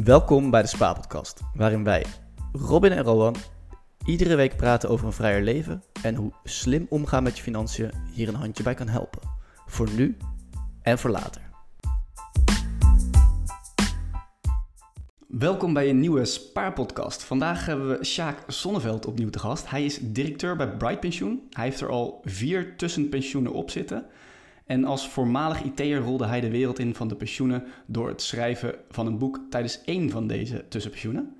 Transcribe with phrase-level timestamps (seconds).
[0.00, 2.04] Welkom bij de Spa-podcast, waarin wij,
[2.52, 3.36] Robin en Rowan,
[4.04, 8.28] iedere week praten over een vrijer leven en hoe slim omgaan met je financiën hier
[8.28, 9.20] een handje bij kan helpen.
[9.66, 10.16] Voor nu
[10.82, 11.42] en voor later.
[15.26, 17.22] Welkom bij een nieuwe Spaarpodcast.
[17.22, 19.70] Vandaag hebben we Sjaak Sonneveld opnieuw te gast.
[19.70, 21.46] Hij is directeur bij Bright Pensioen.
[21.50, 24.06] Hij heeft er al vier tussenpensioenen op zitten.
[24.66, 28.74] En als voormalig IT'er rolde hij de wereld in van de pensioenen door het schrijven
[28.90, 31.36] van een boek tijdens één van deze tussenpensioenen.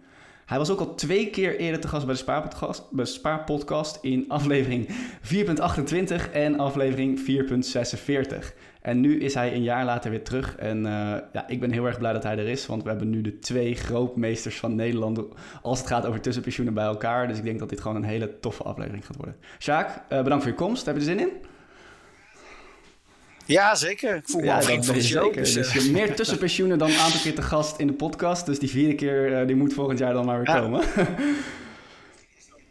[0.47, 2.21] Hij was ook al twee keer eerder te gast bij de
[3.05, 7.21] Spaarpodcast, bij in aflevering 4.28 en aflevering
[8.41, 8.55] 4.46.
[8.83, 10.57] En nu is hij een jaar later weer terug.
[10.57, 10.85] En uh,
[11.33, 13.39] ja, ik ben heel erg blij dat hij er is, want we hebben nu de
[13.39, 15.21] twee grootmeesters van Nederland
[15.63, 17.29] als het gaat over tussenpensioenen bij elkaar.
[17.29, 19.37] Dus ik denk dat dit gewoon een hele toffe aflevering gaat worden.
[19.59, 20.87] Sjaak, uh, bedankt voor je komst.
[20.87, 21.51] Heb je er zin in?
[23.45, 24.17] Ja, zeker.
[24.17, 25.35] Ik voel me ja, al vriend van de show.
[25.35, 28.47] Dus, dus je meer tussenpensioenen dan een aantal keer te gast in de podcast.
[28.47, 30.61] Dus die vierde keer uh, die moet volgend jaar dan maar weer ja.
[30.61, 30.85] komen.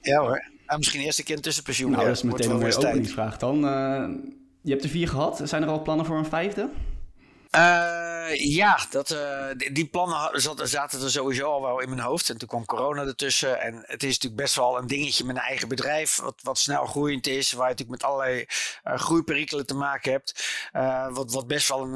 [0.02, 0.50] ja hoor.
[0.66, 1.91] En misschien eerst een keer een tussenpensioen.
[1.91, 2.08] Nou, ja.
[2.08, 3.55] dat is meteen een mooie openingsvraag dan.
[3.66, 4.08] Uh,
[4.61, 5.41] je hebt er vier gehad.
[5.44, 6.69] Zijn er al plannen voor een vijfde?
[8.30, 12.30] Uh, ja, dat, uh, die plannen zaten er sowieso al wel in mijn hoofd.
[12.30, 13.61] En toen kwam corona ertussen.
[13.61, 16.17] En het is natuurlijk best wel een dingetje met een eigen bedrijf.
[16.17, 17.52] Wat, wat snel groeiend is.
[17.52, 18.45] Waar je natuurlijk met allerlei
[18.83, 20.59] uh, groeiperikelen te maken hebt.
[21.13, 21.94] wat, wat best wel een,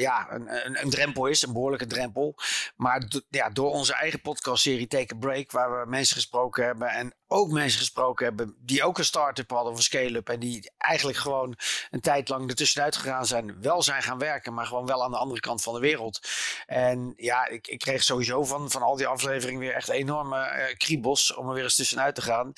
[0.00, 1.42] ja, een, een, een, drempel is.
[1.42, 2.34] Een behoorlijke drempel.
[2.76, 5.50] Maar ja, door onze eigen podcastserie Take a Break.
[5.50, 6.88] Waar we mensen gesproken hebben.
[6.88, 10.28] En ook mensen gesproken hebben die ook een start-up hadden of een scale-up.
[10.28, 11.56] En die eigenlijk gewoon
[11.90, 13.60] een tijd lang ertussenuit gegaan zijn.
[13.60, 16.28] Wel zijn gaan werken, maar gewoon wel aan de andere kant van de wereld.
[16.66, 20.76] En ja, ik, ik kreeg sowieso van, van al die afleveringen weer echt enorme uh,
[20.76, 22.52] kriebels om er weer eens tussenuit te gaan.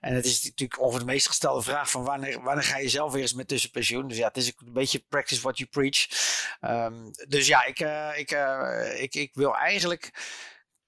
[0.00, 3.12] En het is natuurlijk over de meest gestelde vraag van wanneer, wanneer ga je zelf
[3.12, 4.08] weer eens met tussenpensioen?
[4.08, 6.08] Dus ja, het is een beetje practice what you preach.
[6.60, 10.12] Um, dus ja, ik, uh, ik, uh, ik, ik wil eigenlijk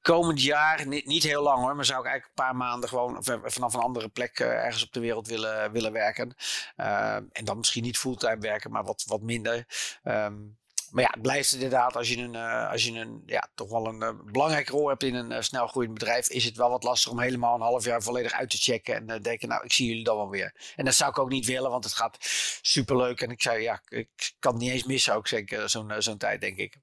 [0.01, 3.25] komend jaar, niet, niet heel lang hoor, maar zou ik eigenlijk een paar maanden gewoon
[3.45, 6.35] vanaf een andere plek ergens op de wereld willen, willen werken.
[6.77, 9.67] Uh, en dan misschien niet fulltime werken, maar wat, wat minder.
[10.05, 10.59] Um,
[10.95, 13.87] maar ja, het blijft inderdaad, als je een, uh, als je een ja, toch wel
[13.87, 16.83] een uh, belangrijke rol hebt in een uh, snel groeiend bedrijf, is het wel wat
[16.83, 19.89] lastig om helemaal een half jaar volledig uit te checken en denken, nou, ik zie
[19.89, 20.55] jullie dan wel weer.
[20.77, 22.17] En dat zou ik ook niet willen, want het gaat
[22.63, 23.21] superleuk.
[23.21, 26.41] En ik zei, ja, ik kan het niet eens missen ook zeker zo'n zo'n tijd,
[26.41, 26.77] denk ik.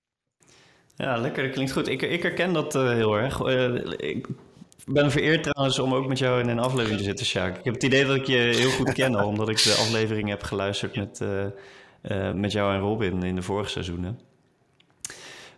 [0.95, 1.43] Ja, lekker.
[1.43, 1.87] Dat klinkt goed.
[1.87, 3.39] Ik, ik herken dat heel erg.
[3.97, 4.27] Ik
[4.85, 7.57] ben vereerd trouwens om ook met jou in een aflevering te zitten, Sjaak.
[7.57, 10.43] Ik heb het idee dat ik je heel goed ken omdat ik de aflevering heb
[10.43, 11.21] geluisterd met,
[12.03, 14.19] uh, met jou en Robin in de vorige seizoenen.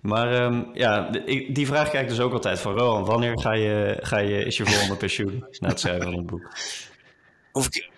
[0.01, 1.09] Maar um, ja,
[1.49, 3.05] die, vraag krijg ik dus ook altijd van Rowan.
[3.05, 6.49] Wanneer ga je, ga je, is je volgende pensioen na het schrijven van het boek?
[7.51, 7.89] Hoeveel keer,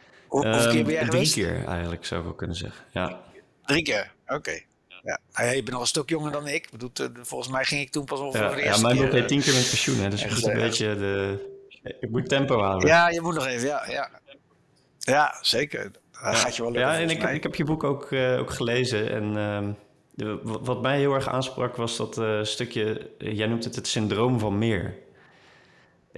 [0.72, 1.34] keer ben jij um, geweest?
[1.34, 2.86] Drie keer eigenlijk, zou ik wel kunnen zeggen.
[2.92, 3.20] Ja.
[3.66, 4.36] Drie keer, oké.
[4.36, 4.66] Okay.
[5.06, 6.68] Ja, nou, je bent nog een stuk jonger dan ik.
[6.72, 6.92] Bedoel,
[7.22, 9.06] volgens mij ging ik toen pas over ja, de ja, eerste mijn keer.
[9.06, 11.54] boek heet tien keer met pensioen, hè, dus ik moet een beetje de...
[12.00, 12.88] Ik moet tempo houden.
[12.88, 13.90] Ja, je moet nog even, ja.
[13.90, 14.10] Ja,
[15.00, 15.92] ja zeker.
[16.24, 16.40] Dat ja.
[16.40, 19.12] gaat je wel lukken, Ja, en ik, ik, heb je boek ook, uh, ook gelezen.
[19.12, 19.74] En uh,
[20.12, 23.12] de, wat mij heel erg aansprak was dat uh, stukje...
[23.18, 24.98] Jij noemt het het syndroom van meer.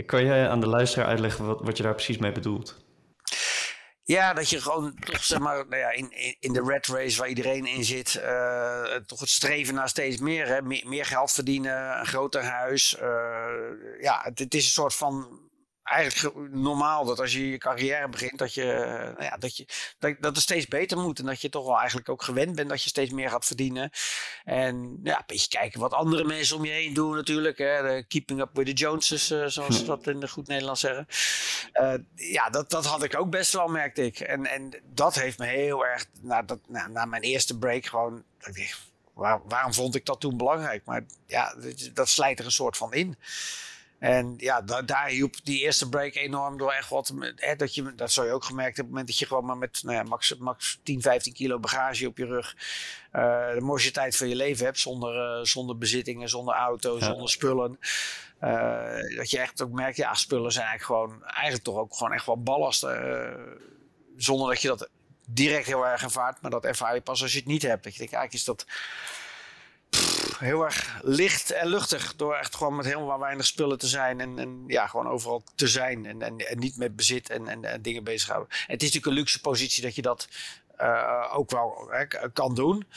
[0.05, 2.85] Kan jij aan de luisteraar uitleggen wat, wat je daar precies mee bedoelt?
[4.07, 7.27] Ja, dat je gewoon toch zeg maar nou ja, in, in de red race waar
[7.27, 10.61] iedereen in zit, uh, toch het streven naar steeds meer, hè?
[10.61, 12.97] Meer, meer geld verdienen, een groter huis.
[13.01, 13.47] Uh,
[14.01, 15.39] ja, het, het, is een soort van
[15.87, 18.63] eigenlijk normaal dat als je je carrière begint, dat je,
[19.13, 19.65] nou ja, dat, je
[19.99, 21.19] dat, dat het steeds beter moet.
[21.19, 23.91] En dat je toch wel eigenlijk ook gewend bent dat je steeds meer gaat verdienen.
[24.43, 27.57] En ja, een beetje kijken wat andere mensen om je heen doen natuurlijk.
[27.57, 27.81] Hè.
[27.81, 31.07] De keeping up with the Joneses, uh, zoals ze dat in de goed Nederlands zeggen.
[31.73, 34.19] Uh, ja, dat, dat had ik ook best wel, merkte ik.
[34.19, 38.23] En, en dat heeft me heel erg, na, dat, na, na mijn eerste break gewoon...
[38.37, 40.85] Dat ik dacht, waar, waarom vond ik dat toen belangrijk?
[40.85, 43.17] Maar ja, dat, dat slijt er een soort van in.
[43.99, 47.13] En ja, da daar hielp die eerste break enorm door echt wat.
[47.35, 48.93] Hè, dat, je, dat zou je ook gemerkt hebben.
[48.93, 51.59] Op het moment dat je gewoon maar met nou ja, max, max 10, 15 kilo
[51.59, 52.55] bagage op je rug.
[53.13, 54.79] Uh, de mooiste tijd van je leven hebt.
[54.79, 57.05] Zonder, uh, zonder bezittingen, zonder auto, ja.
[57.05, 57.79] zonder spullen.
[58.41, 61.23] Uh, dat je echt ook merkt, ja, spullen zijn eigenlijk gewoon.
[61.25, 62.87] Eigenlijk toch ook gewoon echt wel ballast.
[64.17, 64.89] zonder dat je dat
[65.25, 66.41] direct heel erg ervaart.
[66.41, 67.83] Maar dat ervaar je pas als je het niet hebt.
[67.83, 68.65] Dat je denkt, eigenlijk is dat
[70.39, 72.15] heel erg licht en luchtig.
[72.15, 74.21] Door echt gewoon met helemaal weinig spullen te zijn.
[74.21, 76.05] En, en ja, gewoon overal te zijn.
[76.05, 78.49] En, en, niet met bezit en, en, en dingen bezighouden.
[78.49, 80.27] En het is natuurlijk een luxe positie dat je dat
[80.81, 82.87] uh, ook wel hè, kan doen.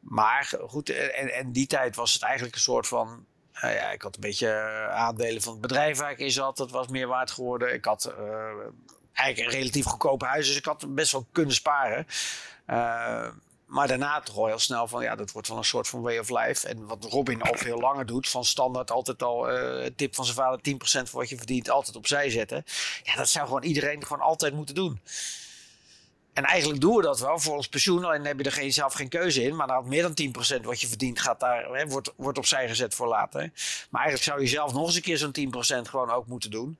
[0.00, 3.24] Maar goed, en, en die tijd was het eigenlijk een soort van.
[3.54, 4.50] Uh, ja, ik had een beetje
[4.90, 6.56] aandelen van het bedrijf waar ik in zat.
[6.56, 7.74] Dat was meer waard geworden.
[7.74, 8.24] Ik had uh,
[9.12, 10.46] eigenlijk een relatief goedkoop huis.
[10.46, 12.06] Dus ik had best wel kunnen sparen.
[13.66, 16.18] Maar daarna toch al heel snel van ja, dat wordt wel een soort van way
[16.18, 16.68] of life.
[16.68, 20.36] En wat Robin al veel langer doet, van standaard altijd al uh, tip van zijn
[20.36, 22.64] vader: 10% van wat je verdient altijd opzij zetten.
[23.02, 25.00] Ja, dat zou gewoon iedereen gewoon altijd moeten doen.
[26.36, 28.04] En eigenlijk doen we dat wel voor ons pensioen.
[28.04, 29.56] Alleen heb je er geen, zelf geen keuze in.
[29.56, 32.94] Maar dan meer dan 10% wat je verdient gaat daar, hè, wordt, wordt opzij gezet
[32.94, 33.40] voor later.
[33.90, 36.78] Maar eigenlijk zou je zelf nog eens een keer zo'n 10% gewoon ook moeten doen.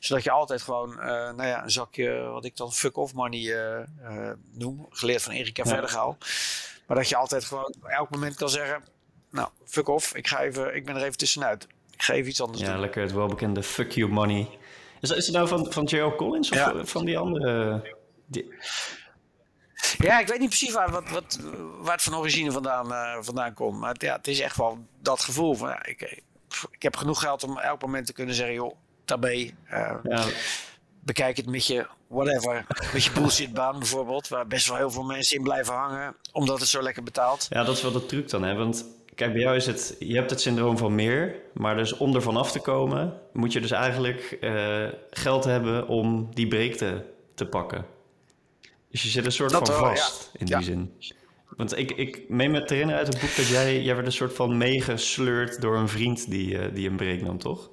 [0.00, 3.78] Zodat je altijd gewoon uh, nou ja, een zakje, wat ik dan fuck-off money uh,
[4.02, 4.86] uh, noem.
[4.90, 5.70] Geleerd van Erika ja.
[5.70, 6.16] Verdergaal.
[6.86, 8.82] Maar dat je altijd gewoon elk moment kan zeggen...
[9.30, 10.14] Nou, fuck off.
[10.14, 11.66] Ik, ga even, ik ben er even tussenuit.
[11.90, 12.74] Ik ga even iets anders ja, doen.
[12.74, 14.48] Ja, lekker het welbekende fuck you money.
[15.00, 16.14] Is, is het nou van, van J.O.
[16.16, 16.84] Collins of ja.
[16.84, 17.82] van die andere...
[18.26, 18.54] Die...
[19.98, 21.38] Ja, ik weet niet precies waar, wat, wat,
[21.80, 23.78] waar het van origine vandaan, uh, vandaan komt.
[23.78, 25.68] Maar het, ja, het is echt wel dat gevoel van...
[25.68, 26.22] Ja, ik,
[26.70, 28.54] ik heb genoeg geld om elk moment te kunnen zeggen...
[28.54, 28.74] joh,
[29.04, 29.50] tabé, uh,
[30.02, 30.24] ja.
[31.00, 32.66] bekijk het met je whatever.
[32.92, 34.28] Met je bullshitbaan bijvoorbeeld...
[34.28, 36.16] waar best wel heel veel mensen in blijven hangen...
[36.32, 37.46] omdat het zo lekker betaalt.
[37.50, 38.54] Ja, dat is wel de truc dan, hè.
[38.54, 39.96] Want kijk, bij jou is het...
[39.98, 41.36] je hebt het syndroom van meer...
[41.54, 43.20] maar dus om er vanaf te komen...
[43.32, 47.04] moet je dus eigenlijk uh, geld hebben om die break te,
[47.34, 47.96] te pakken.
[48.90, 50.38] Dus je zit een soort dat van wel, vast ja.
[50.40, 50.62] in die ja.
[50.62, 50.92] zin.
[51.56, 54.12] Want ik, ik meen me te herinneren uit het boek dat jij, jij werd een
[54.12, 57.70] soort van meegesleurd door een vriend die, uh, die een break nam, toch?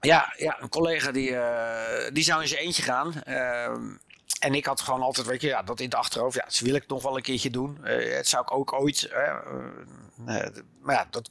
[0.00, 3.22] Ja, ja een collega die, uh, die zou in zijn eentje gaan.
[3.28, 3.64] Uh,
[4.40, 6.74] en ik had gewoon altijd, weet je, ja, dat in het achterhoofd, ja, dat wil
[6.74, 7.78] ik nog wel een keertje doen.
[7.84, 9.10] Uh, het zou ik ook ooit.
[10.80, 11.28] maar ja, dat,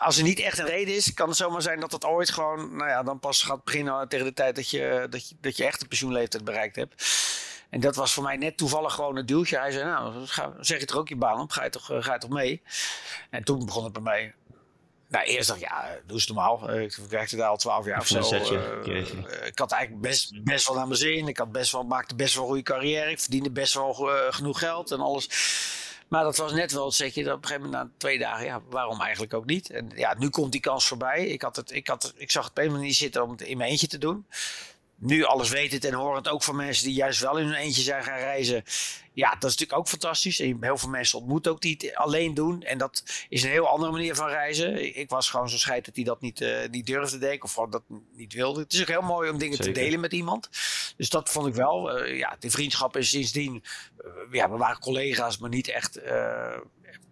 [0.00, 2.76] als er niet echt een reden is, kan het zomaar zijn dat het ooit gewoon,
[2.76, 5.64] nou ja, dan pas gaat beginnen tegen de tijd dat je, dat je, dat je
[5.64, 7.04] echt de pensioenleeftijd bereikt hebt.
[7.70, 9.58] En dat was voor mij net toevallig gewoon een duwtje.
[9.58, 10.26] Hij zei, nou,
[10.60, 12.62] zeg je er ook je baan op, ga je, toch, ga je toch mee?
[13.30, 14.34] En toen begon het bij mij.
[15.08, 16.70] Nou, eerst dacht ik, ja, doe eens normaal.
[16.70, 18.18] Ik werkte daar al twaalf jaar of zo.
[18.18, 21.28] Uh, ik had eigenlijk best, best wel naar mijn zin.
[21.28, 23.10] Ik had best wel, maakte best wel een goede carrière.
[23.10, 25.28] Ik verdiende best wel uh, genoeg geld en alles.
[26.10, 28.44] Maar dat was net wel het zetje dat op een gegeven moment na twee dagen,
[28.44, 29.70] ja, waarom eigenlijk ook niet?
[29.70, 31.26] En ja, nu komt die kans voorbij.
[31.26, 33.56] Ik, had het, ik, had, ik zag het op een manier zitten om het in
[33.56, 34.26] mijn eentje te doen
[35.00, 38.04] nu alles wetend en horend ook van mensen die juist wel in hun eentje zijn
[38.04, 38.62] gaan reizen.
[39.12, 40.40] Ja, dat is natuurlijk ook fantastisch.
[40.40, 42.62] En heel veel mensen ontmoet ook die het alleen doen.
[42.62, 44.98] En dat is een heel andere manier van reizen.
[44.98, 47.82] Ik was gewoon zo scheid dat hij dat niet, uh, niet durfde denken of dat
[48.16, 48.60] niet wilde.
[48.60, 49.72] Het is ook heel mooi om dingen Zeker.
[49.72, 50.48] te delen met iemand.
[50.96, 51.98] Dus dat vond ik wel.
[51.98, 53.64] Uh, ja, de vriendschap is sindsdien.
[54.04, 56.00] Uh, ja, we waren collega's, maar niet echt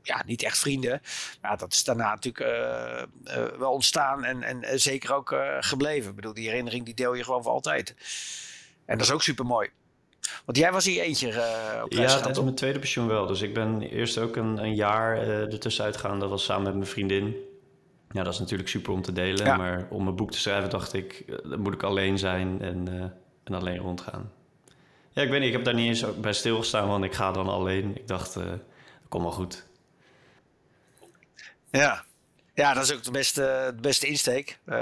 [0.09, 1.01] ja, niet echt vrienden.
[1.41, 6.11] Maar dat is daarna natuurlijk uh, uh, wel ontstaan en, en zeker ook uh, gebleven.
[6.11, 7.95] Ik bedoel, die herinnering die deel je gewoon voor altijd.
[8.87, 9.69] En dat is ook super mooi.
[10.45, 11.29] Want jij was hier eentje
[11.85, 13.27] op Ja, tijdens mijn tweede pensioen wel.
[13.27, 16.21] Dus ik ben eerst ook een, een jaar ertussen uitgegaan.
[16.21, 17.37] Dat was samen met mijn vriendin.
[18.11, 19.47] Ja, dat is natuurlijk super om te delen.
[19.47, 19.57] Ja.
[19.57, 23.13] Maar om een boek te schrijven dacht ik, dan moet ik alleen zijn en,
[23.45, 24.33] en alleen rondgaan.
[25.11, 27.49] Ja, ik weet niet, ik heb daar niet eens bij stilgestaan, want ik ga dan
[27.49, 27.97] alleen.
[27.97, 28.37] Ik dacht,
[29.09, 29.67] kom wel goed.
[31.71, 32.05] Ja.
[32.55, 34.59] ja, dat is ook de beste, de beste insteek.
[34.67, 34.77] Uh,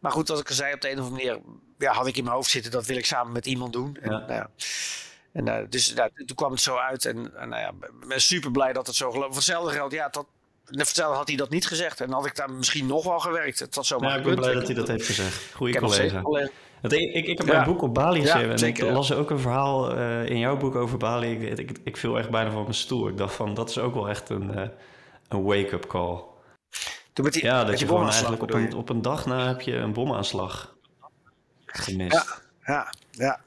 [0.00, 1.42] maar goed, als ik al zei, op de een of andere manier
[1.78, 3.96] ja, had ik in mijn hoofd zitten, dat wil ik samen met iemand doen.
[4.00, 4.18] En, ja.
[4.18, 4.50] Nou ja.
[5.32, 8.20] En, uh, dus nou, toen kwam het zo uit en, en nou ja, ik ben
[8.20, 9.28] super blij dat het zo gelopen.
[9.28, 10.26] Voor hetzelfde geld, ja, dat,
[10.64, 12.00] hetzelfde had hij dat niet gezegd.
[12.00, 13.58] En dan had ik daar misschien nog wel gewerkt.
[13.58, 15.54] Het had zo ja, ik ben blij dat hij dat heeft gezegd.
[15.54, 16.22] Goeie collega.
[16.82, 17.52] Ik, ik, ik heb ja.
[17.52, 20.56] mijn boek op Bali geschreven ja, en ik las ook een verhaal uh, in jouw
[20.56, 21.32] boek over Bali.
[21.32, 23.08] Ik, ik, ik, viel echt bijna van mijn stoel.
[23.08, 24.50] Ik dacht van, dat is ook wel echt een...
[24.54, 24.62] Uh,
[25.30, 26.22] een wake-up call.
[27.12, 29.74] Toen die, ja, dat je, gewoon eigenlijk op een, op een dag na heb je
[29.74, 30.74] een bomaanslag
[31.66, 32.12] gemist.
[32.12, 32.26] Ja,
[32.72, 33.40] ja, ja.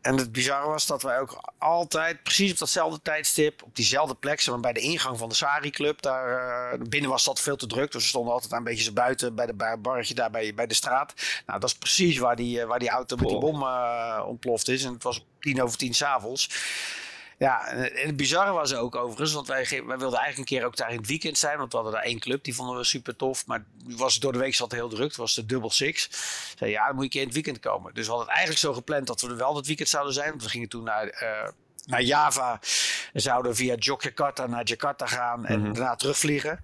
[0.00, 4.40] En het bizarre was dat wij ook altijd precies op datzelfde tijdstip, op diezelfde plek,
[4.40, 6.02] zeg maar, bij de ingang van de Sari Club.
[6.02, 8.92] Daar, uh, binnen was dat veel te druk, dus we stonden altijd een beetje zo
[8.92, 11.14] buiten bij de barretje daar bij, bij de straat.
[11.46, 14.84] Nou, dat is precies waar die, waar die auto met die bom uh, ontploft is.
[14.84, 16.50] En het was tien over tien s'avonds.
[17.38, 20.76] Ja, en het bizarre was ook overigens, want wij, wij wilden eigenlijk een keer ook
[20.76, 23.16] daar in het weekend zijn, want we hadden daar één club, die vonden we super
[23.16, 26.08] tof, maar was door de week zat heel druk, het was de Double Six.
[26.58, 27.94] Zei ja, dan moet je een keer in het weekend komen.
[27.94, 30.28] Dus we hadden het eigenlijk zo gepland dat we er wel dat weekend zouden zijn,
[30.28, 31.22] want we gingen toen naar...
[31.22, 31.48] Uh,
[31.88, 32.60] naar Java
[33.12, 35.74] en zouden via Yogyakarta naar Jakarta gaan en mm-hmm.
[35.74, 36.60] daarna terugvliegen.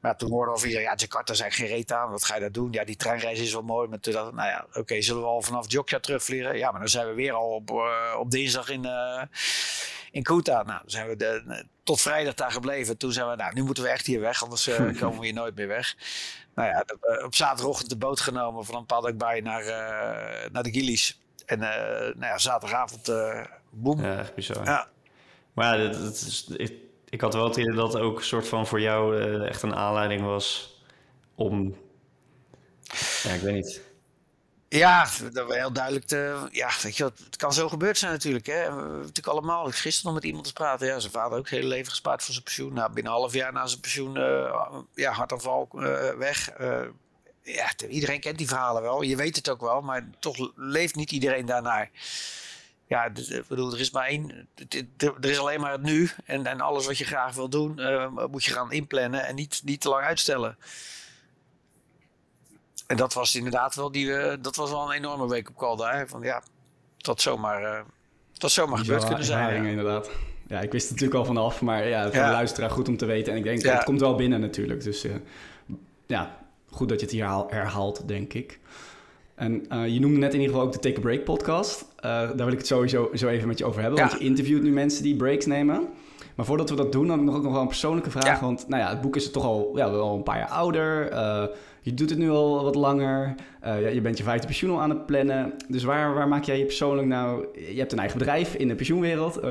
[0.00, 2.10] Maar toen hoorden we via ja, Jakarta zijn geen reet aan.
[2.10, 2.72] Wat ga je daar doen?
[2.72, 3.88] Ja, die treinreis is wel mooi.
[3.88, 6.58] Maar toen dacht nou ja, oké, okay, zullen we al vanaf Jogja terugvliegen?
[6.58, 9.22] Ja, maar dan zijn we weer al op, uh, op dinsdag in, uh,
[10.16, 10.62] in Kuta.
[10.62, 12.96] Nou, zijn we de, tot vrijdag daar gebleven.
[12.96, 15.34] Toen zijn we, nou, nu moeten we echt hier weg, anders uh, komen we hier
[15.34, 15.96] nooit meer weg.
[16.54, 16.84] Nou ja,
[17.24, 19.64] op zaterdagochtend de boot genomen van een Paddock naar,
[20.52, 21.20] naar de Gillies.
[21.46, 23.12] En nou ja, zaterdagavond,
[23.70, 24.02] boem.
[24.02, 24.64] Ja, echt bizar.
[24.64, 24.88] Ja.
[25.52, 26.46] Maar ja, dat, dat is,
[27.08, 29.74] ik had wel het idee dat ook een soort van voor jou uh, echt een
[29.74, 30.78] aanleiding was
[31.34, 31.76] om.
[33.22, 33.85] Ja, ik weet niet.
[34.68, 36.04] Ja, dat was heel duidelijk.
[36.06, 38.46] Te, ja, weet je, het kan zo gebeurd zijn natuurlijk.
[38.46, 38.70] Hè.
[38.70, 39.70] Natuurlijk allemaal.
[39.70, 40.86] Gisteren nog met iemand te praten.
[40.86, 42.72] Ja, zijn vader ook het hele leven gespaard voor zijn pensioen.
[42.72, 46.58] Nou, binnen een half jaar na zijn pensioen, uh, ja, hartaanval uh, weg.
[46.60, 46.80] Uh,
[47.42, 49.02] ja, iedereen kent die verhalen wel.
[49.02, 51.90] Je weet het ook wel, maar toch leeft niet iedereen daarnaar.
[52.86, 54.48] Ja, ik bedoel, er is maar één.
[54.98, 56.10] Er is alleen maar het nu.
[56.24, 57.80] En, en alles wat je graag wil doen,
[58.30, 60.56] moet je gaan inplannen en niet, niet te lang uitstellen.
[62.86, 66.08] En dat was inderdaad wel, die, uh, dat was wel een enorme wake-up call daar.
[66.08, 66.42] Van ja,
[66.96, 67.80] dat zomaar, uh,
[68.32, 69.62] dat zomaar gebeurd kunnen zijn.
[69.62, 69.68] Ja.
[69.68, 70.10] inderdaad.
[70.48, 72.26] Ja, ik wist het natuurlijk al vanaf, maar ja, voor ja.
[72.26, 73.32] de luisteraar goed om te weten.
[73.32, 73.74] En ik denk, ja.
[73.74, 74.82] het komt wel binnen natuurlijk.
[74.82, 75.14] Dus uh,
[76.06, 76.36] ja,
[76.70, 78.60] goed dat je het hier herhaalt, denk ik.
[79.34, 81.86] En je noemde net in ieder geval ook de Take a Break podcast.
[82.00, 84.00] daar wil ik het sowieso zo even met je over hebben.
[84.00, 85.88] Want je interviewt nu mensen die breaks nemen.
[86.34, 88.40] Maar voordat we dat doen, dan heb ik nog ook nog wel een persoonlijke vraag.
[88.40, 91.12] Want nou ja, het boek is toch al, ja, wel een paar jaar ouder.
[91.86, 93.34] Je doet het nu al wat langer.
[93.64, 95.52] Uh, je bent je vijfde pensioen al aan het plannen.
[95.68, 97.46] Dus waar, waar maak jij je persoonlijk nou...
[97.68, 99.44] Je hebt een eigen bedrijf in de pensioenwereld.
[99.44, 99.50] Uh,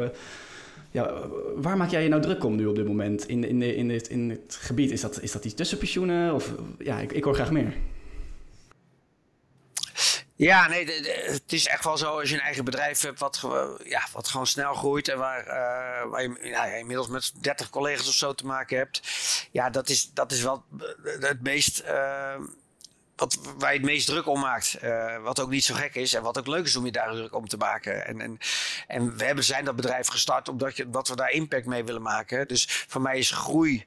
[0.91, 1.13] ja,
[1.55, 4.07] waar maak jij je nou druk om nu op dit moment in, in, in, het,
[4.07, 4.91] in het gebied?
[4.91, 6.33] Is dat, is dat iets tussen pensioenen?
[6.33, 7.73] Of, ja, ik, ik hoor graag meer.
[10.37, 10.85] Ja, nee,
[11.31, 13.41] het is echt wel zo als je een eigen bedrijf hebt wat,
[13.83, 18.13] ja, wat gewoon snel groeit en waar, uh, waar je inmiddels met 30 collega's of
[18.13, 19.01] zo te maken hebt.
[19.51, 20.63] Ja, dat is, dat is wel
[21.03, 21.83] het meest.
[21.83, 22.35] Uh,
[23.15, 24.77] wat, waar je het meest druk om maakt.
[25.21, 27.35] Wat ook niet zo gek is en wat ook leuk is om je daar druk
[27.35, 28.05] om te maken.
[28.05, 28.37] En, en,
[28.87, 32.01] en we hebben, zijn dat bedrijf gestart omdat, je, omdat we daar impact mee willen
[32.01, 32.47] maken.
[32.47, 33.85] Dus voor mij is groei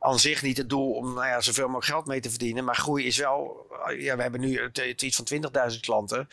[0.00, 2.64] aan zich niet het doel om nou ja, zoveel mogelijk geld mee te verdienen.
[2.64, 3.66] Maar groei is wel.
[3.98, 5.26] Ja, we hebben nu iets van
[5.72, 6.28] 20.000 klanten.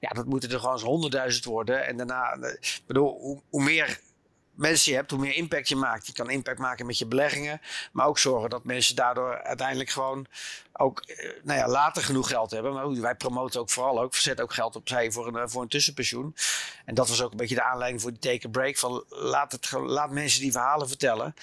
[0.00, 1.86] Ja, dat moeten er gewoon eens 100.000 worden.
[1.86, 2.54] En daarna, eh,
[2.86, 4.00] bedoel, hoe meer
[4.62, 6.06] mensen je hebt, hoe meer impact je maakt.
[6.06, 7.60] Je kan impact maken met je beleggingen,
[7.92, 10.26] maar ook zorgen dat mensen daardoor uiteindelijk gewoon
[10.72, 13.00] ook eh, nou ja, later genoeg geld hebben.
[13.00, 16.34] Wij promoten ook vooral ook, verzetten ook geld opzij voor een, eh, voor een tussenpensioen.
[16.84, 18.76] En dat was ook een beetje de aanleiding voor die take a break.
[18.76, 21.34] Van laat, het, laat mensen die verhalen vertellen.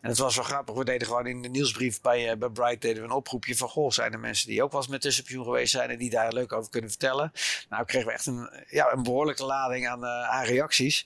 [0.00, 0.74] En het was wel grappig.
[0.74, 3.68] We deden gewoon in de nieuwsbrief bij, uh, bij Bright deden we een oproepje van
[3.68, 6.32] goh, zijn er mensen die ook wel eens met tussenpensioen geweest zijn en die daar
[6.32, 7.32] leuk over kunnen vertellen.
[7.68, 11.04] Nou kregen we echt een, ja, een behoorlijke lading aan, aan reacties.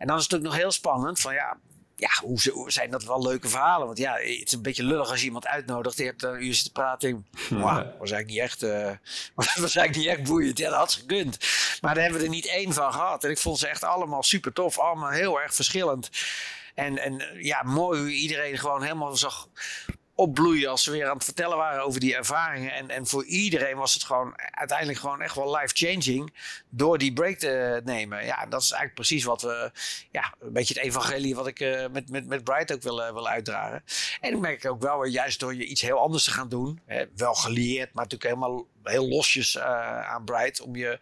[0.00, 1.56] En dan is het natuurlijk nog heel spannend van ja,
[1.96, 3.86] ja, hoe, zijn dat wel leuke verhalen?
[3.86, 5.96] Want ja, het is een beetje lullig als je iemand uitnodigt.
[5.96, 7.26] Je hebt een uur zitten praten.
[7.48, 7.62] Wow,
[7.98, 8.90] was eigenlijk niet echt, uh,
[9.34, 10.58] was eigenlijk niet echt boeiend.
[10.58, 11.38] Ja, dat had ze gekund.
[11.80, 13.24] Maar daar hebben we er niet één van gehad.
[13.24, 14.78] En ik vond ze echt allemaal super tof.
[14.78, 16.10] Allemaal heel erg verschillend.
[16.74, 19.48] En, en ja, mooi hoe iedereen gewoon helemaal zag
[20.20, 22.72] opbloeien als ze weer aan het vertellen waren over die ervaringen.
[22.72, 26.32] En, en voor iedereen was het gewoon uiteindelijk gewoon echt wel life-changing
[26.68, 28.24] door die break te nemen.
[28.24, 29.70] Ja, dat is eigenlijk precies wat we,
[30.10, 33.12] ja, een beetje het evangelie wat ik uh, met, met, met Bright ook wil, uh,
[33.12, 33.84] wil uitdragen.
[34.20, 37.04] En ik merk ook wel, juist door je iets heel anders te gaan doen, hè,
[37.16, 40.60] wel gelieerd, maar natuurlijk helemaal heel losjes uh, aan Bright.
[40.60, 40.98] Om je,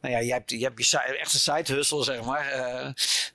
[0.00, 2.56] nou ja, je hebt je, hebt je echte side hustle, zeg maar.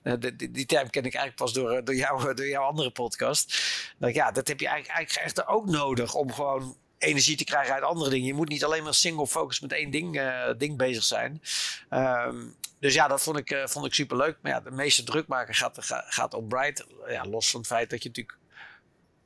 [0.03, 3.61] Uh, die, die term ken ik eigenlijk pas door, door, door jouw andere podcast.
[3.97, 7.73] Dat, ja, dat heb je eigenlijk, eigenlijk echt ook nodig om gewoon energie te krijgen
[7.73, 8.27] uit andere dingen.
[8.27, 10.21] Je moet niet alleen maar single focus met één ding,
[10.57, 11.41] ding bezig zijn.
[11.89, 14.37] Um, dus ja, dat vond ik, vond ik super leuk.
[14.41, 15.77] Maar ja, de meeste drukmaker gaat,
[16.07, 16.85] gaat op Bright.
[17.07, 18.37] Ja, los van het feit dat je natuurlijk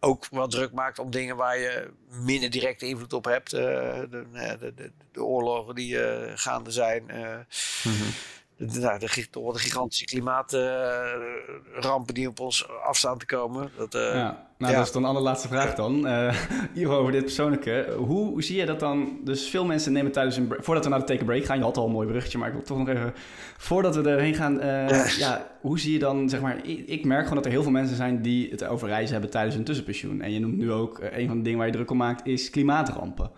[0.04, 3.54] ook wat druk maakt om dingen waar je minder directe invloed op hebt.
[3.54, 3.62] Uh,
[4.10, 4.26] de,
[4.60, 7.04] de, de, oorlogen die uh, gaande zijn.
[7.08, 7.46] -hmm
[7.88, 13.72] de, nou, de, de, gigantische klimaatrampen die op ons afstaan te komen.
[13.78, 16.00] Dat, uh, ja, nou, dat is dan de allerlaatste vraag dan.
[16.12, 16.36] Uh,
[16.74, 17.94] hier over dit persoonlijke.
[17.98, 19.20] Hoe, zie je dat dan?
[19.24, 20.54] Dus veel mensen nemen tijdens een...
[20.60, 22.54] Voordat we naar de take break gaan, je had al een mooi bruggetje, maar ik
[22.54, 23.14] wil toch nog even...
[23.58, 26.66] Voordat we erheen gaan, uh, ja, hoe zie je dan, zeg maar...
[26.66, 29.32] Ik, ik, merk gewoon dat er heel veel mensen zijn die het over reizen hebben
[29.32, 30.22] tijdens hun tussenpensioen.
[30.22, 32.50] En je noemt nu ook, een van de dingen waar je druk om maakt, is
[32.50, 33.32] klimaatrampen.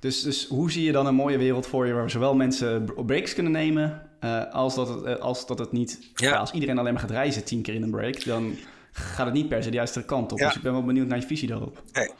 [0.00, 3.34] Dus, dus hoe zie je dan een mooie wereld voor je waar zowel mensen breaks
[3.34, 5.98] kunnen nemen uh, als, dat het, uh, als dat het niet...
[6.14, 6.36] Ja.
[6.36, 8.58] Als iedereen alleen maar gaat reizen tien keer in een break, dan
[8.92, 10.38] gaat het niet per se de juiste kant op.
[10.38, 10.46] Ja.
[10.46, 11.82] Dus ik ben wel benieuwd naar je visie daarop.
[11.92, 12.10] Nee.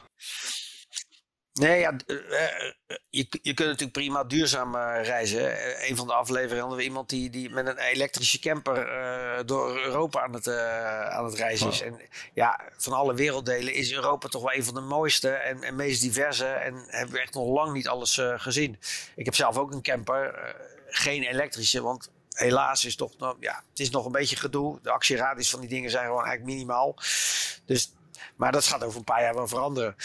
[1.53, 2.17] Nee, ja, uh,
[3.09, 5.51] je, je kunt natuurlijk prima duurzaam reizen.
[5.89, 8.87] een van de afleveringen hadden we iemand die, die met een elektrische camper
[9.45, 10.47] door Europa aan het,
[11.09, 11.81] aan het reizen is.
[11.81, 11.87] Oh.
[11.87, 11.99] En
[12.33, 16.01] ja, van alle werelddelen is Europa toch wel een van de mooiste en, en meest
[16.01, 16.45] diverse.
[16.45, 18.79] En hebben we echt nog lang niet alles gezien.
[19.15, 20.55] Ik heb zelf ook een camper
[20.89, 24.79] geen elektrische, want helaas is toch ja, het is nog een beetje gedoe.
[24.81, 26.95] De actieradius van die dingen zijn gewoon eigenlijk minimaal.
[27.65, 27.93] Dus,
[28.35, 29.95] maar dat gaat over een paar jaar wel veranderen.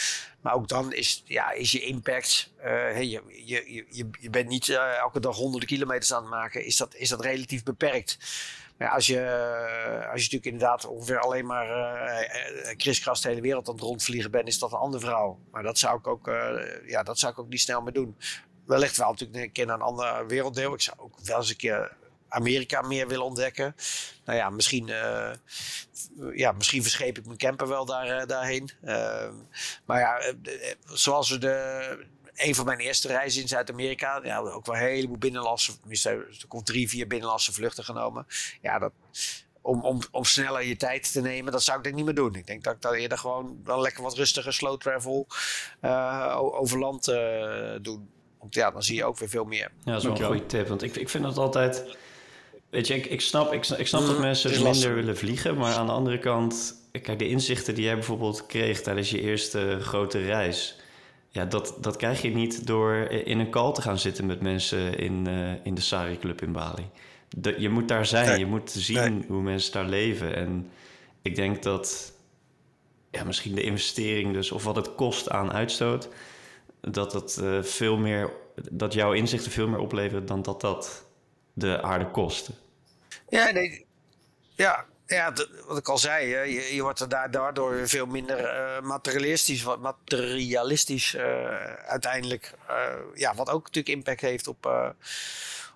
[0.41, 4.67] Maar ook dan is, ja, is je impact, uh, je, je, je, je bent niet
[4.67, 8.17] uh, elke dag honderden kilometers aan het maken, is dat, is dat relatief beperkt.
[8.77, 9.19] Maar als je,
[10.11, 14.31] als je natuurlijk inderdaad ongeveer alleen maar uh, kriskras de hele wereld aan het rondvliegen
[14.31, 15.39] bent, is dat een andere verhaal.
[15.51, 16.31] Maar dat zou ik ook,
[16.85, 18.17] ja, dat zou ik ook niet snel meer doen
[18.65, 20.73] wellicht wel natuurlijk een keer naar een ander werelddeel.
[20.73, 21.91] Ik zou ook wel eens een keer
[22.27, 23.75] Amerika meer willen ontdekken.
[24.25, 25.31] Nou ja, misschien, uh,
[26.33, 28.69] ja, misschien verscheep ik mijn camper wel daar, daarheen.
[28.83, 29.29] Uh,
[29.85, 30.33] maar ja,
[30.83, 32.05] zoals we de,
[32.35, 34.19] een van mijn eerste reizen in Zuid-Amerika.
[34.23, 35.73] Ja, ook wel een heleboel binnenlandse.
[36.03, 38.27] Er komt drie, vier binnenlandse vluchten genomen.
[38.61, 38.91] Ja, dat,
[39.61, 42.35] om, om, om sneller je tijd te nemen, dat zou ik denk niet meer doen.
[42.35, 45.27] Ik denk dat ik dan eerder gewoon wel lekker wat rustiger slow travel
[46.31, 47.75] over land uh,
[48.49, 49.71] ja, dan zie je ook weer veel meer.
[49.83, 50.67] Ja, dat is wel een goede tip.
[50.67, 51.97] Want ik, ik vind het altijd...
[52.69, 55.57] Weet je, ik, ik snap, ik, ik snap dat mm, mensen minder willen vliegen.
[55.57, 56.83] Maar aan de andere kant...
[56.91, 60.83] Kijk, de inzichten die jij bijvoorbeeld kreeg tijdens je eerste grote reis...
[61.29, 64.97] Ja, dat, dat krijg je niet door in een call te gaan zitten met mensen
[64.97, 66.89] in, uh, in de Sari Club in Bali.
[67.29, 70.35] De, je moet daar zijn, je moet zien hoe mensen daar leven.
[70.35, 70.69] En
[71.21, 72.13] ik denk dat
[73.11, 76.09] ja, misschien de investering dus, of wat het kost aan uitstoot,
[76.91, 78.31] dat het uh, veel meer,
[78.71, 81.05] dat jouw inzichten veel meer opleveren dan dat dat
[81.53, 82.49] de aarde kost.
[83.29, 83.85] Ja, nee,
[84.55, 85.33] ja, ja,
[85.67, 91.13] wat ik al zei, je, je wordt er daardoor veel minder uh, materialistisch, wat materialistisch
[91.13, 91.23] uh,
[91.75, 92.53] uiteindelijk.
[93.13, 94.93] Ja, wat ook natuurlijk impact heeft op,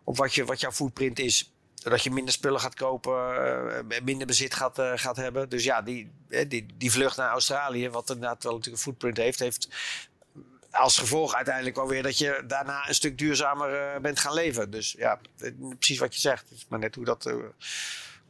[0.03, 1.53] op wat, je, wat jouw footprint is.
[1.73, 5.49] Doordat je minder spullen gaat kopen, minder bezit gaat, gaat hebben.
[5.49, 6.11] Dus ja, die,
[6.47, 9.67] die, die vlucht naar Australië, wat inderdaad wel natuurlijk een footprint heeft, heeft
[10.71, 14.71] als gevolg uiteindelijk wel weer dat je daarna een stuk duurzamer bent gaan leven.
[14.71, 15.19] Dus ja,
[15.77, 16.45] precies wat je zegt.
[16.67, 17.33] Maar net hoe dat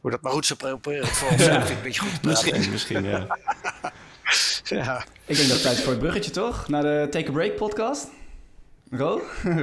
[0.00, 3.26] hoe dat maar goed zou proberen voor ons een beetje goed Misschien, misschien, ja.
[4.64, 5.04] ja.
[5.26, 6.68] Ik denk dat het tijd voor het bruggetje, toch?
[6.68, 8.08] Naar de Take a Break podcast.
[8.90, 9.22] Ro,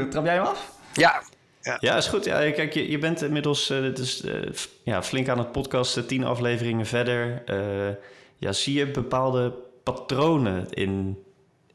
[0.09, 0.71] trap jij hem af?
[0.93, 1.21] Ja.
[1.61, 1.77] Ja.
[1.79, 2.25] ja, is goed.
[2.25, 4.49] Ja, kijk, je, je bent inmiddels uh, dus, uh,
[4.83, 7.43] ja, flink aan het podcasten, tien afleveringen verder.
[7.45, 7.95] Uh,
[8.37, 9.53] ja, zie je bepaalde
[9.83, 11.23] patronen in,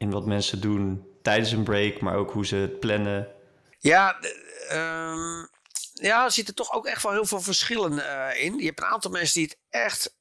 [0.03, 3.27] in wat mensen doen tijdens een break, maar ook hoe ze het plannen?
[3.79, 4.15] Ja,
[4.71, 5.49] um,
[5.93, 8.57] ja, er zitten toch ook echt wel heel veel verschillen uh, in.
[8.57, 10.15] Je hebt een aantal mensen die het echt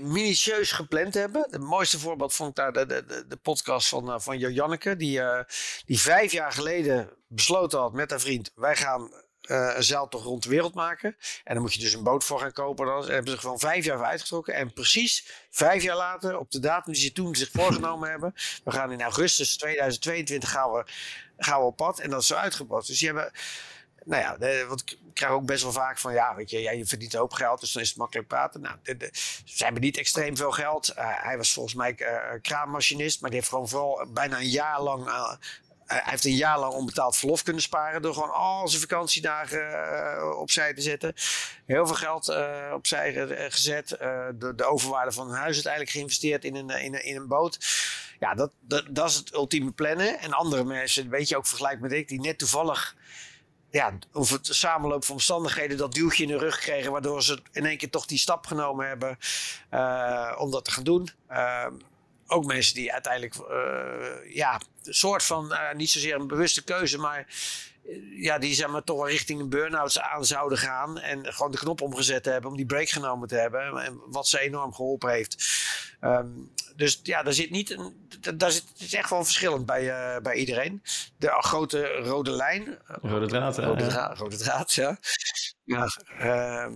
[0.00, 1.46] minutieus gepland hebben.
[1.50, 4.96] Het mooiste voorbeeld vond ik daar de, de, de podcast van, uh, van Janneke.
[4.96, 5.40] Die, uh,
[5.84, 8.52] die vijf jaar geleden besloten had met haar vriend...
[8.54, 9.10] wij gaan
[9.50, 11.16] uh, een zeiltocht rond de wereld maken.
[11.44, 12.86] En dan moet je dus een boot voor gaan kopen.
[12.86, 14.54] Dan hebben ze gewoon vijf jaar uitgetrokken.
[14.54, 18.34] En precies vijf jaar later, op de datum die ze toen zich voorgenomen hebben...
[18.64, 20.84] we gaan in augustus 2022 gaan we,
[21.36, 21.98] gaan we op pad.
[21.98, 22.86] En dat is zo uitgepast.
[22.86, 23.32] Dus die hebben
[24.04, 26.86] nou ja, want ik krijg ook best wel vaak van, ja, weet je, ja, je
[26.86, 28.60] verdient een hoop geld, dus dan is het makkelijk praten.
[28.60, 29.10] Nou, de,
[29.44, 30.94] ze hebben niet extreem veel geld.
[30.98, 34.82] Uh, hij was volgens mij uh, kraammachinist, maar die heeft gewoon vooral bijna een jaar
[34.82, 35.38] lang
[35.92, 40.38] hij heeft een jaar lang onbetaald verlof kunnen sparen door gewoon al zijn vakantiedagen uh,
[40.38, 41.14] opzij te zetten.
[41.66, 43.90] Heel veel geld uh, opzij gezet.
[43.92, 47.28] Uh, de, de, overwaarde van een huis uiteindelijk geïnvesteerd in een, in een, in een
[47.28, 47.58] boot.
[48.18, 48.52] Ja, dat,
[48.90, 50.18] dat, is het ultieme plannen.
[50.18, 52.96] En andere mensen, weet je ook vergelijk met ik, die net toevallig
[53.70, 57.66] ja, of het samenloop van omstandigheden dat duwtje in de rug kregen, waardoor ze in
[57.66, 59.18] één keer toch die stap genomen hebben
[60.38, 61.08] om dat te gaan doen.
[61.30, 61.66] Uh,
[62.32, 67.26] ook mensen die uiteindelijk, uh, ja, een soort van, niet zozeer een bewuste keuze, maar
[68.16, 70.98] ja, die zeg maar toch wel richting een burn-out aan zouden gaan.
[70.98, 73.82] En gewoon de knop omgezet hebben om die break genomen te hebben.
[73.84, 75.44] En wat ze enorm geholpen heeft.
[76.00, 80.14] Um, dus ja, daar zit niet een, daar zit, het is echt wel verschillend bij,
[80.14, 80.82] uh, bij iedereen.
[81.16, 82.78] De grote rode lijn.
[82.86, 84.98] Rode draad, rode, draad, rode draad, ja.
[85.64, 85.90] ja
[86.20, 86.66] uh,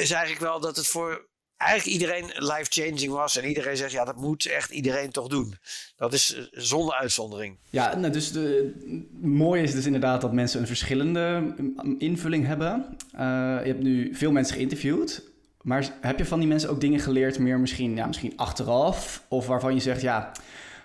[0.00, 3.38] is eigenlijk wel dat het voor eigenlijk iedereen life-changing was.
[3.38, 5.54] En iedereen zegt, ja, dat moet echt iedereen toch doen.
[5.96, 7.56] Dat is eh, zonder uitzondering.
[7.70, 8.72] Ja, nou, dus de,
[9.20, 12.86] mooi is dus inderdaad dat mensen een verschillende mm, invulling hebben.
[13.14, 13.20] Uh,
[13.62, 15.22] je hebt nu veel mensen geïnterviewd.
[15.62, 19.24] Maar heb je van die mensen ook dingen geleerd, meer misschien, ja, misschien achteraf?
[19.28, 20.32] Of waarvan je zegt, ja,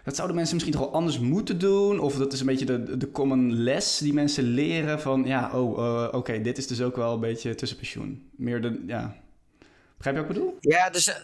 [0.04, 2.00] dat zouden mensen misschien toch wel anders moeten doen?
[2.00, 5.78] Of dat is een beetje de, de common les die mensen leren van, ja, oh,
[5.78, 8.30] uh, oké, dit is dus ook wel een beetje tussenpensioen.
[8.36, 9.16] Meer de, ja,
[10.04, 10.58] Begrijp je wat ik bedoel?
[10.60, 11.08] Ja, dus...
[11.08, 11.16] Uh,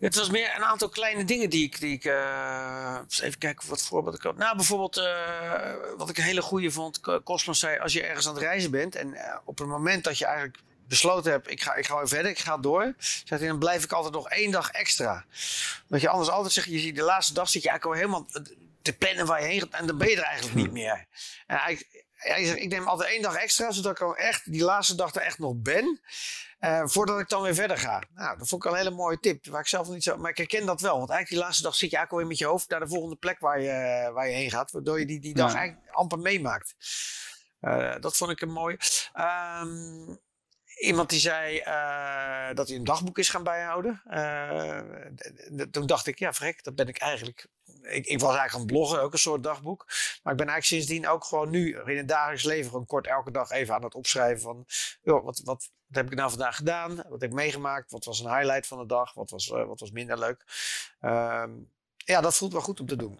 [0.00, 1.80] het was meer een aantal kleine dingen die ik...
[1.80, 4.36] Die ik uh, even kijken wat voorbeeld ik had.
[4.36, 7.00] Nou, bijvoorbeeld uh, wat ik een hele goede vond.
[7.24, 8.94] Cosmos zei, als je ergens aan het reizen bent...
[8.94, 12.30] en op het moment dat je eigenlijk besloten hebt, ik ga, ik ga weer verder,
[12.30, 12.94] ik ga door.
[12.98, 15.24] Zegt hij, dan blijf ik altijd nog één dag extra.
[15.86, 18.30] Want je anders altijd zegt, je ziet de laatste dag zit je eigenlijk al helemaal
[18.82, 19.80] te plannen waar je heen gaat.
[19.80, 21.06] En dan ben je er eigenlijk niet meer.
[21.46, 25.14] En eigenlijk, ik neem altijd één dag extra, zodat ik al echt die laatste dag
[25.14, 26.00] er echt nog ben.
[26.60, 28.02] Uh, voordat ik dan weer verder ga.
[28.14, 29.46] Nou, dat vond ik al een hele mooie tip.
[29.46, 30.16] Waar ik zelf niet zo.
[30.16, 30.98] Maar ik herken dat wel.
[30.98, 33.16] Want eigenlijk die laatste dag zit je eigenlijk alweer met je hoofd naar de volgende
[33.16, 34.70] plek waar je, waar je heen gaat.
[34.70, 36.74] Waardoor je die, die dag eigenlijk amper meemaakt.
[37.60, 38.76] Uh, dat vond ik een mooi.
[39.14, 40.20] Um,
[40.76, 44.02] iemand die zei uh, dat hij een dagboek is gaan bijhouden.
[45.70, 47.46] toen dacht ik, ja, vrek, dat ben ik eigenlijk
[47.82, 49.84] ik, was eigenlijk aan het bloggen, ook een soort dagboek.
[50.22, 53.30] Maar ik ben eigenlijk sindsdien ook gewoon nu in het dagelijks leven gewoon kort elke
[53.30, 54.64] dag even aan het opschrijven van,
[55.02, 56.96] wat, wat, wat heb ik nou vandaag gedaan?
[56.96, 57.90] Wat heb ik meegemaakt?
[57.90, 59.14] Wat was een highlight van de dag?
[59.14, 60.44] Wat was, uh, wat was minder leuk?
[61.00, 61.50] Ehm,
[61.96, 63.18] ja, dat voelt wel goed om te doen.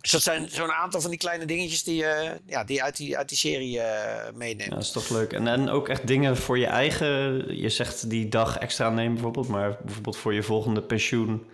[0.00, 3.16] Dus dat zijn zo'n aantal van die kleine dingetjes die, uh, ja, die uit die
[3.16, 4.70] uit die serie uh, meeneemt.
[4.70, 5.32] Dat is toch leuk.
[5.32, 7.56] En, en ook echt dingen voor je eigen...
[7.56, 9.48] Je zegt die dag extra nemen bijvoorbeeld.
[9.48, 11.46] Maar bijvoorbeeld voor je volgende pensioen...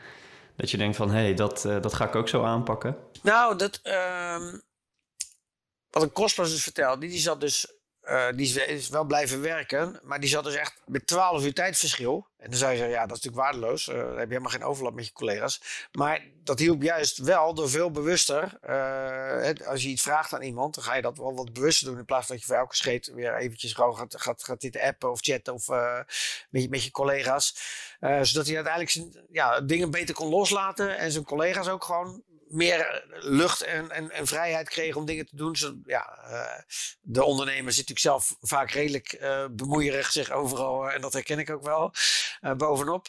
[0.61, 2.97] Dat je denkt van, hé, hey, dat, uh, dat ga ik ook zo aanpakken.
[3.23, 3.81] Nou, dat...
[3.83, 4.63] Um,
[5.91, 7.80] wat een kostbaar dus vertelde, die zat dus
[8.11, 12.27] uh, die is wel blijven werken, maar die zat dus echt met 12 uur tijdverschil.
[12.39, 13.89] En dan zou je ja, dat is natuurlijk waardeloos.
[13.89, 15.89] Uh, dan heb je helemaal geen overlap met je collega's.
[15.93, 18.59] Maar dat hielp juist wel door veel bewuster.
[18.69, 21.99] Uh, als je iets vraagt aan iemand, dan ga je dat wel wat bewuster doen.
[21.99, 24.79] In plaats van dat je voor elke scheet weer eventjes gewoon gaat, gaat, gaat dit
[24.79, 25.69] appen of chatten of
[26.51, 27.55] met, je, met je collega's.
[28.01, 30.99] zodat hij uiteindelijk ja, dingen beter kon loslaten.
[30.99, 35.37] En zijn collega's ook gewoon meer lucht en, en, en, vrijheid kregen om dingen te
[35.37, 35.83] doen.
[35.85, 36.63] Ja, uh,
[37.01, 41.51] de ondernemer zit natuurlijk zelf vaak redelijk uh, bemoeierig zich overal, en dat herken ik
[41.51, 41.93] ook wel,
[42.57, 43.09] bovenop.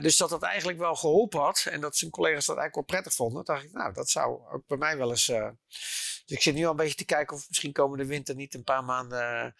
[0.00, 3.14] dus dat dat eigenlijk wel geholpen had en dat zijn collega's dat eigenlijk wel prettig
[3.14, 5.26] vonden, dacht ik, nou, dat zou ook bij mij wel eens.
[5.26, 5.56] dus
[6.26, 8.84] ik zit nu al een beetje te kijken of misschien komende winter niet een paar
[8.84, 9.54] maanden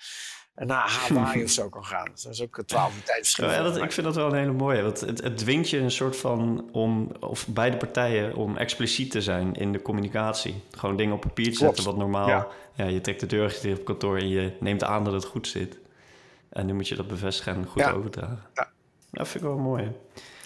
[0.54, 2.08] naar Hawaii of zo kan gaan.
[2.12, 3.50] Dus dat is ook een twaalf tijdverschil.
[3.50, 4.82] Ja, dat, ik vind dat wel een hele mooie.
[4.82, 9.20] Want het, het dwingt je een soort van om, of beide partijen, om expliciet te
[9.20, 10.62] zijn in de communicatie.
[10.70, 12.28] Gewoon dingen op papier te zetten, wat normaal.
[12.28, 12.48] Ja.
[12.84, 15.78] je trekt de deur op kantoor en je neemt aan dat het goed zit.
[16.48, 18.42] En nu moet je dat bevestigen en goed overdragen.
[18.54, 18.70] Ja.
[19.10, 19.92] Dat vind ik wel mooi.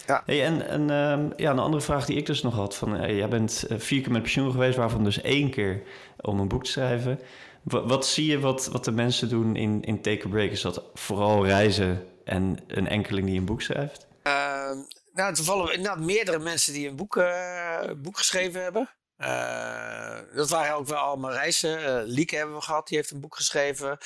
[0.07, 0.23] Ja.
[0.25, 2.75] Hey, en en uh, ja, een andere vraag die ik dus nog had.
[2.75, 5.81] Van, hey, jij bent eh, vier keer met pensioen geweest, waarvan dus één keer
[6.21, 7.19] om een boek te schrijven.
[7.67, 10.51] Wat, zie je wat, wat de mensen doen in, in Take a Break?
[10.51, 14.07] Is dat vooral reizen en een enkeling die een boek schrijft?
[14.23, 14.71] Uh,
[15.13, 18.89] nou, toevallig inderdaad meerdere mensen die een boek, uh, boek geschreven hebben.
[19.17, 21.79] Uh, dat waren ook wel allemaal reizen.
[21.79, 23.97] Uh, Lieke hebben we gehad, die heeft een boek geschreven.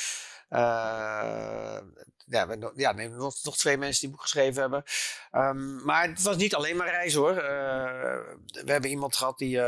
[2.26, 4.84] Ja, we, ja nee, nog, nog twee mensen die een boek geschreven hebben.
[5.32, 7.36] Um, maar het was niet alleen maar reizen hoor.
[8.66, 9.60] we hebben iemand gehad die,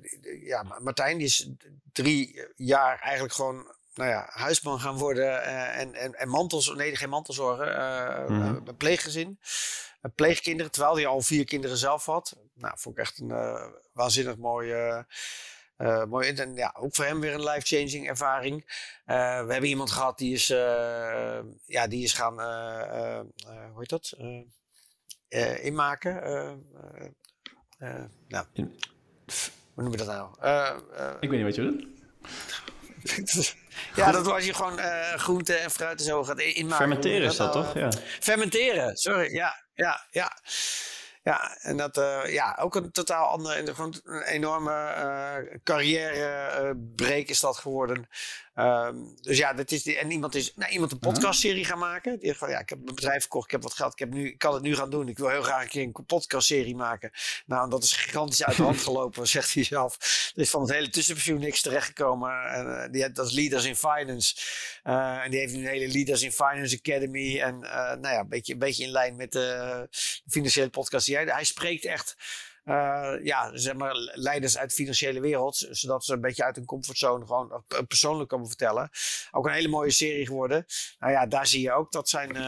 [0.00, 1.48] die, ja, Martijn, die is
[1.92, 6.96] drie jaar eigenlijk gewoon nou ja, huisman gaan worden uh, en, en, en mantels, nee,
[6.96, 8.62] geen mantelzorgen, uh, mm -hmm.
[8.64, 9.38] een pleeggezin,
[10.14, 12.36] pleegkinderen, terwijl hij al vier kinderen zelf had.
[12.54, 15.06] Nou, vond ik echt een uh, waanzinnig mooie,
[16.08, 18.64] mooi, en ja, ook voor hem weer een life-changing ervaring.
[19.06, 19.12] we
[19.48, 20.46] hebben iemand gehad die is,
[21.66, 22.34] ja, die is gaan,
[23.72, 24.16] hoe heet dat,
[25.62, 26.14] inmaken.
[28.28, 28.46] nou,
[29.74, 30.28] hoe noem je dat nou?
[31.20, 31.86] Ik weet niet wat je doet.
[33.96, 34.78] ja, dat was je gewoon
[35.18, 36.76] groente en fruit en zo gaat inmaken.
[36.76, 37.74] Fermenteren is dat, toch?
[37.74, 37.92] Ja.
[38.20, 39.34] Fermenteren, sorry.
[39.34, 40.32] Ja, ja, ja.
[41.22, 47.40] Ja, en dat, uh, ja, ook een totaal andere, gewoon een enorme uh, carrièrebreek is
[47.40, 48.08] dat geworden.
[48.54, 52.18] Um, dus ja, dat is die, en iemand is nou, iemand een podcastserie gaan maken.
[52.18, 54.26] Die van, ja, ik heb mijn bedrijf verkocht, ik heb wat geld, ik, heb nu,
[54.26, 55.08] ik kan het nu gaan doen.
[55.08, 57.10] Ik wil heel graag een keer een podcastserie maken.
[57.46, 59.96] Nou, dat is gigantisch uit de hand gelopen, zegt hij zelf.
[60.34, 62.50] Er is van het hele tussenpensioen niks terechtgekomen.
[62.50, 64.36] En, uh, die, dat is Leaders in Finance.
[64.84, 67.40] Uh, en die heeft nu een hele Leaders in Finance Academy.
[67.40, 69.88] En nou ja, een beetje, een beetje in lijn met de
[70.26, 71.24] financiële podcast hij...
[71.24, 72.16] Hij spreekt echt
[72.64, 75.66] uh, ja, zeg maar, leiders uit de financiële wereld.
[75.70, 78.90] Zodat ze een beetje uit hun comfortzone gewoon persoonlijk komen vertellen.
[79.30, 80.64] Ook een hele mooie serie geworden.
[80.98, 82.42] Nou ja, daar zie je ook dat zijn, uh,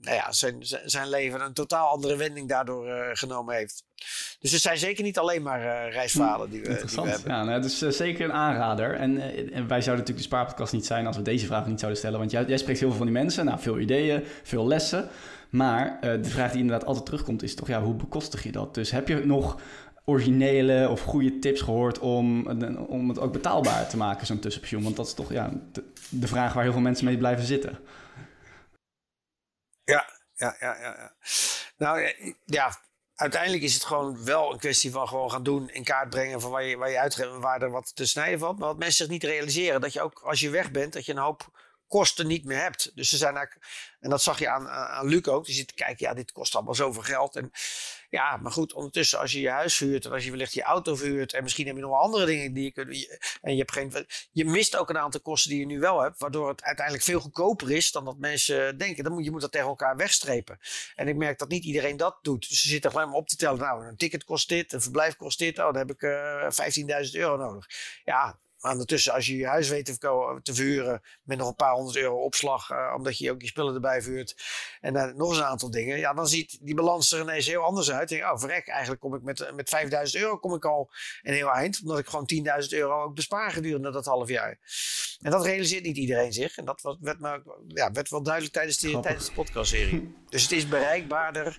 [0.00, 3.84] nou ja, zijn, zijn leven een totaal andere wending daardoor uh, genomen heeft.
[4.40, 7.30] Dus het zijn zeker niet alleen maar reisverhalen die we, die we hebben.
[7.30, 8.94] Ja, nou, het is uh, zeker een aanrader.
[8.94, 9.20] En,
[9.52, 12.18] en, wij zouden natuurlijk de spaarpodcast niet zijn als we deze vraag niet zouden stellen.
[12.18, 13.44] Want jij, jij spreekt heel veel van die mensen.
[13.44, 15.10] Nou, veel ideeën, veel lessen.
[15.50, 18.74] Maar uh, de vraag die inderdaad altijd terugkomt is toch, ja, hoe bekostig je dat?
[18.74, 19.60] Dus heb je nog
[20.04, 24.82] originele of goede tips gehoord om, om het ook betaalbaar te maken, zo'n tussenpensioen?
[24.82, 25.50] Want dat is toch ja,
[26.10, 27.78] de, vraag waar heel veel mensen mee blijven zitten.
[29.84, 30.94] Ja, ja, ja, ja.
[30.96, 31.12] ja.
[31.76, 32.12] Nou
[32.44, 32.78] ja,
[33.14, 36.50] uiteindelijk is het gewoon wel een kwestie van gewoon gaan doen, in kaart brengen van
[36.50, 38.58] waar je, waar je uitgeeft en waar er wat te snijden valt.
[38.58, 41.12] Maar wat mensen zich niet realiseren, dat je ook als je weg bent, dat je
[41.12, 41.50] een hoop
[41.88, 42.90] kosten niet meer hebt.
[42.94, 43.66] Dus ze zijn eigenlijk,
[44.00, 46.54] en dat zag je aan, aan Luc ook, die zit te kijken, ja, dit kost
[46.54, 47.36] allemaal zoveel geld.
[47.36, 47.50] En
[48.10, 50.96] ja, maar goed, ondertussen als je je huis huurt en als je wellicht je auto
[50.96, 52.88] huurt en misschien heb je nog wel andere dingen die je kunt,
[53.40, 56.18] en je hebt geen, je mist ook een aantal kosten die je nu wel hebt,
[56.18, 59.04] waardoor het uiteindelijk veel goedkoper is dan dat mensen denken.
[59.04, 60.58] Dan moet, je moet dat tegen elkaar wegstrepen.
[60.94, 62.48] En ik merk dat niet iedereen dat doet.
[62.48, 65.16] Dus ze zitten alleen maar op te tellen, nou, een ticket kost dit, een verblijf
[65.16, 67.66] kost dit, oh, dan heb ik uh, eh, 15.000 euro nodig.
[68.04, 69.98] Ja, Maar ondertussen, als je je huis weet te,
[70.42, 73.74] te verhuren met nog een paar honderd euro opslag, uh, omdat je ook je spullen
[73.74, 74.36] erbij vuurt
[74.80, 77.62] en uh, nog eens een aantal dingen, ja, dan ziet die balans er ineens heel
[77.62, 78.08] anders uit.
[78.08, 80.90] Denk, oh, verrek, eigenlijk kom ik met, met 5000 euro kom ik al
[81.22, 82.30] een heel eind, omdat ik gewoon
[82.62, 84.58] 10.000 euro ook bespaar gedurende dat half jaar.
[85.20, 86.56] En dat realiseert niet iedereen zich.
[86.56, 90.14] En dat werd, maar, ja, werd wel duidelijk tijdens, de, tijdens de podcastserie.
[90.28, 91.58] dus het is bereikbaarder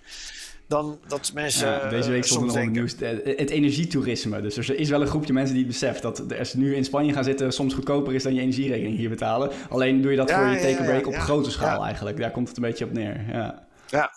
[0.70, 1.68] dan dat mensen.
[1.68, 2.94] Ja, deze week stond nog het nieuws.
[3.24, 4.40] Het energietoerisme.
[4.40, 6.84] Dus er is wel een groepje mensen die het beseft dat als ze nu in
[6.84, 9.50] Spanje gaan zitten, soms goedkoper is dan je energierekening hier betalen.
[9.68, 12.16] Alleen doe je dat voor je take-a-break op grote schaal eigenlijk.
[12.16, 13.24] Daar komt het een beetje op neer.
[13.28, 14.10] Ja, ja,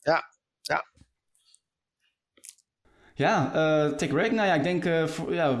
[0.00, 0.24] ja.
[3.14, 3.46] ja.
[3.46, 4.30] Uh, take a break.
[4.30, 5.58] Nou ja, ik denk, uh, voor, ja,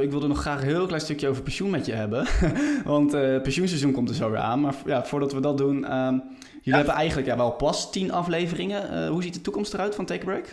[0.00, 2.26] ik wilde nog graag een heel klein stukje over pensioen met je hebben.
[2.84, 4.60] Want uh, pensioenseizoen komt er zo weer aan.
[4.60, 6.22] Maar ja, voordat we dat doen, um,
[6.62, 8.94] Jullie hebben eigenlijk ja, wel pas tien afleveringen.
[8.94, 10.46] Uh, hoe ziet de toekomst eruit van Take a Break?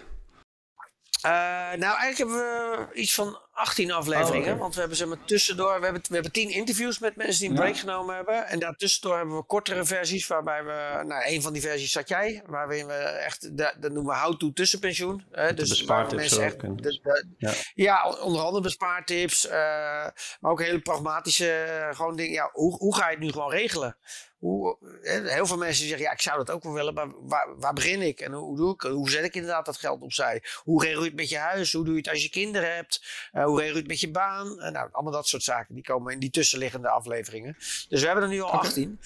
[1.26, 4.54] Uh, nou, eigenlijk hebben we iets van 18 afleveringen.
[4.54, 5.78] Oh, Want we hebben ze maar tussendoor.
[5.78, 8.48] We hebben, we hebben 10 interviews met mensen die een break genomen hebben.
[8.48, 10.28] En daartussendoor hebben we kortere versies.
[10.28, 11.04] Waarbij we.
[11.06, 12.43] Nou, een van die versies zat jij.
[12.46, 13.58] Waarin we echt.
[13.58, 15.26] Dat, dat noemen we how to tussenpensioen.
[15.32, 16.60] Hè, dus bespaartips echt.
[16.62, 17.54] De, de, ja.
[17.74, 18.10] ja.
[18.10, 19.46] onder andere bespaartips.
[19.46, 21.89] Uh, maar ook hele pragmatische.
[21.91, 22.34] gewoon dingen.
[22.34, 23.98] Ja, hoe, hoe ga je het nu gewoon regelen?
[24.38, 24.78] Hoe,
[25.24, 28.02] heel veel mensen zeggen, ja, ik zou dat ook wel willen, maar waar, waar begin
[28.02, 28.20] ik?
[28.20, 28.82] En hoe, doe ik?
[28.82, 30.43] Hoe zet ik inderdaad dat geld opzij?
[30.63, 31.74] Hoe regel je het met je huis?
[31.74, 33.06] Hoe doe je het als je kinderen hebt?
[33.34, 34.47] Uh, hoe regel je het met je baan?
[34.47, 35.75] Uh, nou, allemaal dat soort zaken.
[35.75, 37.55] Die komen in die tussenliggende afleveringen.
[37.89, 38.99] Dus we hebben er nu al 18.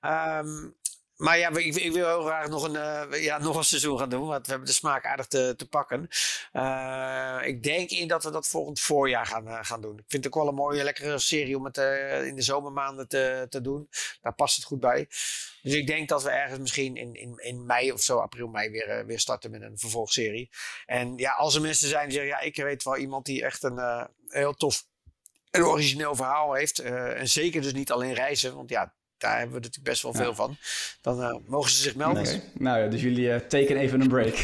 [0.00, 0.38] Okay.
[0.38, 0.74] Um,
[1.18, 4.08] maar ja, ik, ik, wil heel graag nog een, uh, ja, nog een seizoen gaan
[4.08, 4.26] doen.
[4.26, 6.08] Want we hebben de smaak aardig te, te pakken.
[6.52, 9.98] Uh, ik denk in dat we dat volgend voorjaar gaan, uh, gaan doen.
[9.98, 11.76] Ik vind het ook wel een mooie, lekkere serie om het
[12.26, 13.88] in de zomermaanden te, te doen.
[14.20, 15.06] Daar past het goed bij.
[15.62, 18.70] Dus ik denk dat we ergens misschien in, in, in mei of zo, april, mei,
[18.70, 20.50] weer, weer starten met een vervolgserie.
[20.86, 23.62] En ja, als er mensen zijn die zeggen, ja, ik weet wel iemand die echt
[23.62, 24.86] een heel tof
[25.50, 26.78] een origineel verhaal heeft.
[26.78, 28.54] en zeker dus niet alleen reizen.
[28.54, 30.56] Want ja, daar hebben we natuurlijk best wel veel van.
[31.00, 32.22] Dan uh, mogen ze zich melden.
[32.22, 32.42] Nee.
[32.52, 34.34] Nou ja, dus jullie uh, tekenen even een break.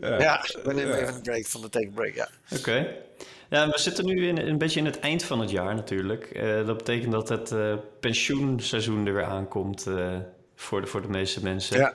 [0.00, 2.28] ja, we nemen even een break van de take break, ja.
[2.50, 2.58] Oké.
[2.58, 2.96] Okay.
[3.48, 6.34] Ja, we zitten nu in, een beetje in het eind van het jaar natuurlijk.
[6.66, 7.54] dat betekent dat het
[8.00, 9.86] pensioenseizoen er weer aankomt
[10.54, 11.78] voor, de, voor de meeste mensen.
[11.78, 11.94] Ja.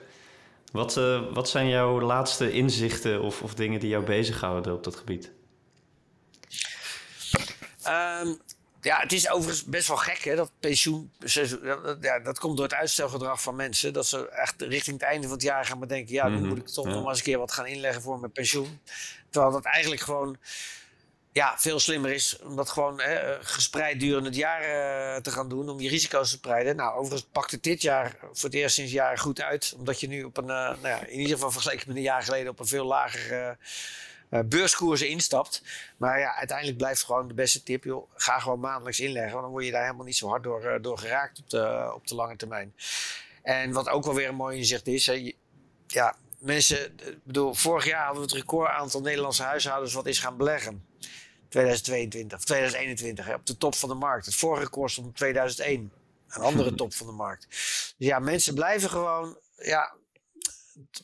[0.72, 0.94] Wat,
[1.32, 5.32] wat zijn jouw laatste inzichten of, of dingen die jou bezighouden op dat gebied?
[7.86, 8.38] Um,
[8.82, 11.12] ja, het is overigens best wel gek, hè, dat pensioen.
[12.00, 13.92] Ja, dat komt door het uitstelgedrag van mensen.
[13.92, 16.48] Dat ze echt richting het einde van het jaar gaan bedenken: ja, nu mhm.
[16.48, 18.80] moet ik toch nog maar eens een keer wat gaan inleggen voor mijn pensioen.
[19.30, 20.36] Terwijl dat eigenlijk gewoon
[21.32, 25.48] ja, veel slimmer is om dat gewoon hè, gespreid durende het jaar uh, te gaan
[25.48, 25.68] doen.
[25.68, 26.76] Om je risico's te spreiden.
[26.76, 29.74] Nou, overigens pakt het dit jaar voor het eerst sinds jaren goed uit.
[29.76, 32.22] Omdat je nu op een, uh, nou ja, in ieder geval vergeleken met een jaar
[32.22, 33.32] geleden, op een veel lager.
[33.32, 33.50] Uh,
[34.40, 35.62] beurskoersen instapt.
[35.96, 39.32] Maar ja, uiteindelijk blijft gewoon de beste tip, joh, ga gewoon maandelijks inleggen.
[39.32, 41.90] Want dan word je daar helemaal niet zo hard door, uh, door geraakt op de,
[41.94, 42.74] op de lange termijn.
[43.42, 45.34] En wat ook wel weer een mooi inzicht is, hè,
[45.86, 50.36] ja, mensen, bedoel, vorig jaar hadden we het record aantal Nederlandse huishoudens wat is gaan
[50.36, 50.84] beleggen.
[51.48, 54.26] 2022 of 2021, hè, op de top van de markt.
[54.26, 55.92] Het vorige record stond in 2001.
[56.28, 57.46] Een andere top van de markt.
[57.48, 59.94] Dus ja, mensen blijven gewoon ja,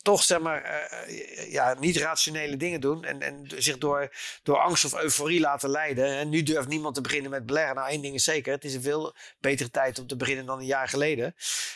[0.03, 3.05] toch zeg maar, uh, ja, niet rationele dingen doen.
[3.05, 4.13] En, en zich door,
[4.43, 6.07] door angst of euforie laten leiden.
[6.19, 7.75] En nu durft niemand te beginnen met beleggen.
[7.75, 8.53] Nou, één ding is zeker.
[8.53, 11.35] Het is een veel betere tijd om te beginnen dan een jaar geleden.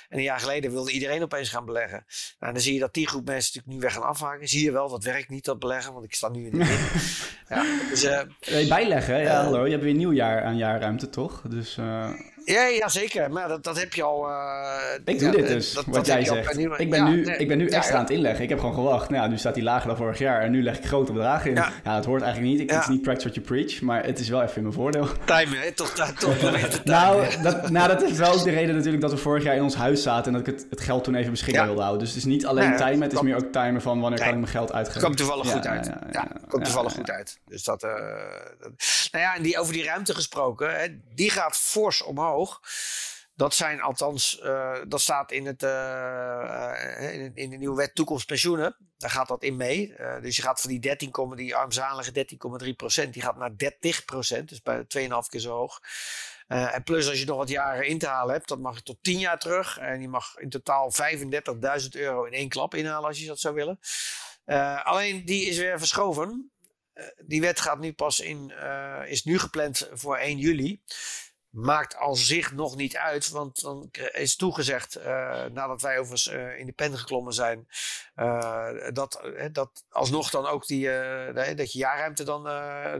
[0.08, 2.04] En een jaar geleden wilde iedereen opeens gaan beleggen.
[2.38, 4.48] Nou, dan zie je dat die groep mensen natuurlijk nu weer gaan afhaken.
[4.48, 5.92] Zie je wel, dat werkt niet, dat beleggen.
[5.92, 6.88] Want ik sta nu in de
[7.48, 9.64] ja, dus, uh, bijleggen, ja, hallo.
[9.64, 11.42] Je hebt weer een nieuw jaar aan jaarruimte, toch?
[11.48, 11.78] Dus...
[12.44, 13.30] Ja, ja, zeker.
[13.30, 14.28] Maar dat, dat heb je al.
[14.28, 14.34] Uh,
[15.04, 16.58] ik doe dit dus, dat, wat dat jij zegt.
[16.58, 18.42] ik ben nu, ik ben nu extra aan het inleggen.
[18.42, 19.10] Ik heb gewoon gewacht.
[19.10, 20.40] Nou ja, nu staat die lager dan vorig jaar.
[20.40, 21.56] En nu leg ik grote bedragen in.
[21.56, 22.70] Ja, het hoort eigenlijk niet.
[22.70, 23.80] Het is niet practice what you preach.
[23.80, 25.08] Maar het is wel even in mijn voordeel.
[25.24, 25.72] Time, hè?
[25.72, 26.40] Toch, toch
[26.84, 29.62] nou, dat, nou, dat is wel ook de reden natuurlijk dat we vorig jaar in
[29.62, 30.32] ons huis zaten.
[30.32, 32.00] En dat ik het, het geld toen even beschikbaar wilde houden.
[32.00, 33.02] Dus het is niet alleen timen.
[33.02, 35.02] Het is meer ook timen van wanneer kan ik mijn geld uitgeven.
[35.02, 35.90] Komt toevallig goed uit.
[36.10, 37.38] Ja, komt toevallig goed uit.
[37.48, 37.90] Dus dat, uh,
[38.60, 38.70] dat...
[39.12, 41.02] Nou ja, en die, over die ruimte gesproken.
[41.14, 42.31] Die gaat fors omhoog.
[43.34, 48.76] Dat zijn althans, uh, dat staat in, het, uh, in, in, de nieuwe wet toekomstpensioenen.
[48.96, 49.94] Daar gaat dat in mee.
[50.20, 52.26] Dus je gaat van die 13, die armzalige
[52.64, 54.48] 13,3 procent, die gaat naar 30 procent.
[54.48, 54.86] Dus bij 2,5
[55.28, 55.80] keer zo hoog.
[56.46, 58.98] en plus als je nog wat jaren in te halen hebt, dat mag je tot
[59.02, 59.78] 10 jaar terug.
[59.78, 60.92] En je mag in totaal
[61.82, 63.78] 35.000 euro in één klap inhalen als je dat zou willen.
[64.84, 66.52] alleen die is weer verschoven.
[67.24, 68.52] die wet gaat nu pas in,
[69.06, 70.82] is nu gepland voor 1 juli
[71.52, 73.28] maakt als zich nog niet uit.
[73.28, 75.04] Want dan is toegezegd, uh,
[75.44, 77.68] nadat wij overigens uh, in de pen geklommen zijn,
[78.16, 80.88] uh, dat, dat alsnog dan ook die,
[81.34, 82.46] dat je jaarruimte dan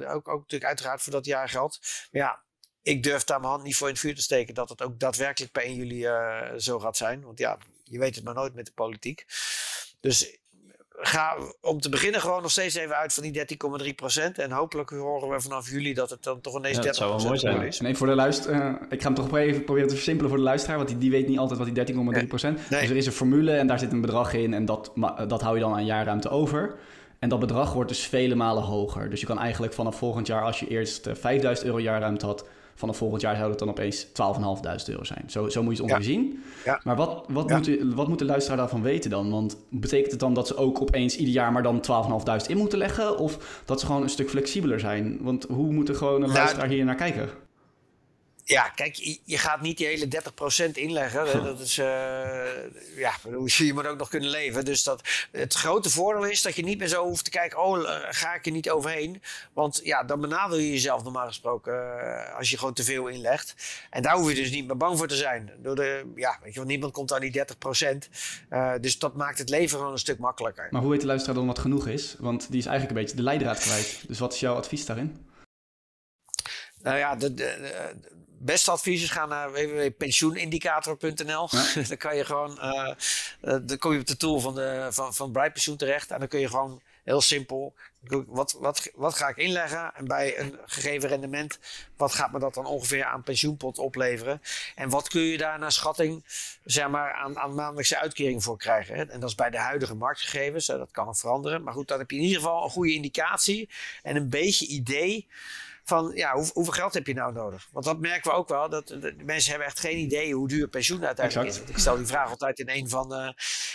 [0.07, 2.09] ook, ook natuurlijk uiteraard voor dat jaar geldt.
[2.11, 2.43] Maar ja,
[2.83, 4.99] ik durf daar mijn hand niet voor in het vuur te steken dat het ook
[4.99, 6.09] daadwerkelijk per 1 juli
[6.61, 7.25] zo gaat zijn.
[7.25, 9.27] Want ja, je weet het maar nooit met de politiek.
[10.01, 10.39] Dus
[11.03, 13.45] ga om te beginnen gewoon nog steeds even uit van die
[14.29, 17.23] 13,3% En hopelijk horen we vanaf juli dat het dan toch ineens ja, 30 zou
[17.23, 17.63] mooi zijn.
[17.63, 17.81] is.
[17.81, 20.45] Nee, voor de luister, uh, ik ga hem toch even proberen te versimpelen voor de
[20.45, 20.77] luisteraar.
[20.77, 22.01] Want die, die weet niet altijd wat die 13,3%
[22.71, 22.81] nee.
[22.81, 24.55] Dus er is een formule en daar zit een bedrag in.
[24.55, 24.93] En dat,
[25.29, 26.75] dat hou je dan aan jaarruimte over.
[27.19, 29.11] En dat bedrag wordt dus vele malen hoger.
[29.11, 32.45] Dus je kan eigenlijk vanaf volgend jaar, als je eerst 5000 eh, euro jaarruimte had
[32.75, 34.13] vanaf volgend jaar zou het dan opeens 12.500
[34.87, 35.25] euro zijn.
[35.27, 36.43] Zo, zo moet je het ongeveer zien.
[36.65, 36.81] Ja.
[36.85, 39.31] Maar wat, wat, moet u, wat moet de luisteraar daarvan weten dan?
[39.31, 41.83] Want betekent het dan dat ze ook opeens ieder jaar maar dan
[42.43, 43.19] 12.500 in moeten leggen?
[43.19, 45.19] Of dat ze gewoon een stuk flexibeler zijn?
[45.21, 47.29] Want hoe moet er gewoon een luisteraar hier naar kijken?
[48.53, 50.09] Ja, kijk, je, gaat niet die hele
[50.69, 51.45] 30% inleggen.
[51.45, 51.85] Dat is, uh,
[52.97, 53.13] ja,
[53.45, 54.65] je moet ook nog kunnen leven.
[54.65, 57.79] Dus dat, het grote voordeel is dat je niet meer zo hoeft te kijken, oh,
[57.79, 59.23] eh, ga ik er niet overheen?
[59.53, 63.55] Want ja, dan benadel je jezelf normaal gesproken uh, als je gewoon te veel inlegt.
[63.91, 65.51] En daar hoef je dus niet meer bang voor te zijn.
[65.59, 67.45] Door de, ja, weet je, want niemand komt aan die
[67.95, 68.09] 30%.
[68.51, 70.69] Uh, dus dat maakt het leven gewoon een stuk makkelijker.
[70.71, 72.17] Maar hoe weet de luisteraar dan wat genoeg is?
[72.19, 74.05] Want die is eigenlijk een beetje de leidraad kwijt.
[74.07, 75.31] Dus wat is jouw advies daarin?
[76.83, 77.95] Nou ja, de, de,
[78.39, 81.49] beste advies is ga naar www.pensioenindicator.nl.
[81.89, 82.95] dan kan je gewoon, uh,
[83.41, 86.11] dan kom je op de tool van, de, van, van Bright Pensioen terecht.
[86.11, 87.75] En dan kun je gewoon heel simpel,
[88.27, 89.95] wat, wat, wat ga ik inleggen?
[89.95, 91.59] En bij een gegeven rendement,
[91.97, 94.43] wat gaat me dat dan ongeveer aan pensioenpot opleveren?
[94.75, 96.25] En wat kun je daar naar schatting,
[96.65, 98.97] zeg maar, aan, aan maandelijkse uitkering voor krijgen?
[98.97, 99.05] Hè?
[99.05, 101.63] En dat is bij de huidige marktgegevens, dat kan veranderen.
[101.63, 103.69] Maar goed, dan heb je in ieder geval een goede indicatie
[104.03, 105.29] en een beetje idee
[105.85, 107.69] van ja, hoe, hoeveel geld heb je nou nodig?
[107.73, 108.69] Want dat merken we ook wel.
[108.69, 111.57] Dat de, mensen hebben echt geen idee hoe duur pensioen uiteindelijk is.
[111.57, 113.31] Want ik stel die vraag altijd in een van, uh,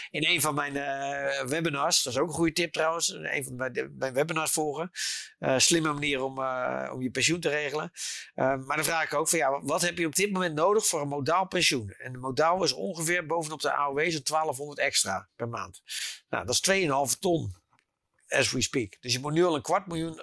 [0.10, 2.04] in een van mijn uh, webinars.
[2.04, 3.10] Dat is ook een goede tip trouwens.
[3.10, 4.92] Een van mijn, mijn webinars volgen.
[5.40, 6.40] Uh, slimme manier om,
[6.92, 7.92] om je pensioen te regelen.
[8.36, 11.02] maar dan vraag ik ook van ja, wat heb je op dit moment nodig voor
[11.02, 11.90] een modaal pensioen?
[11.90, 15.82] En de modaal is ongeveer bovenop de AOW zo'n 1200 extra per maand.
[16.30, 17.56] Nou, dat is 2,5 ton
[18.28, 18.98] as we speak.
[19.00, 20.22] Dus je moet nu al een kwart miljoen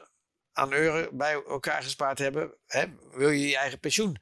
[0.55, 4.19] aan euro bij elkaar gespaard hebben, hè, wil je je eigen pensioen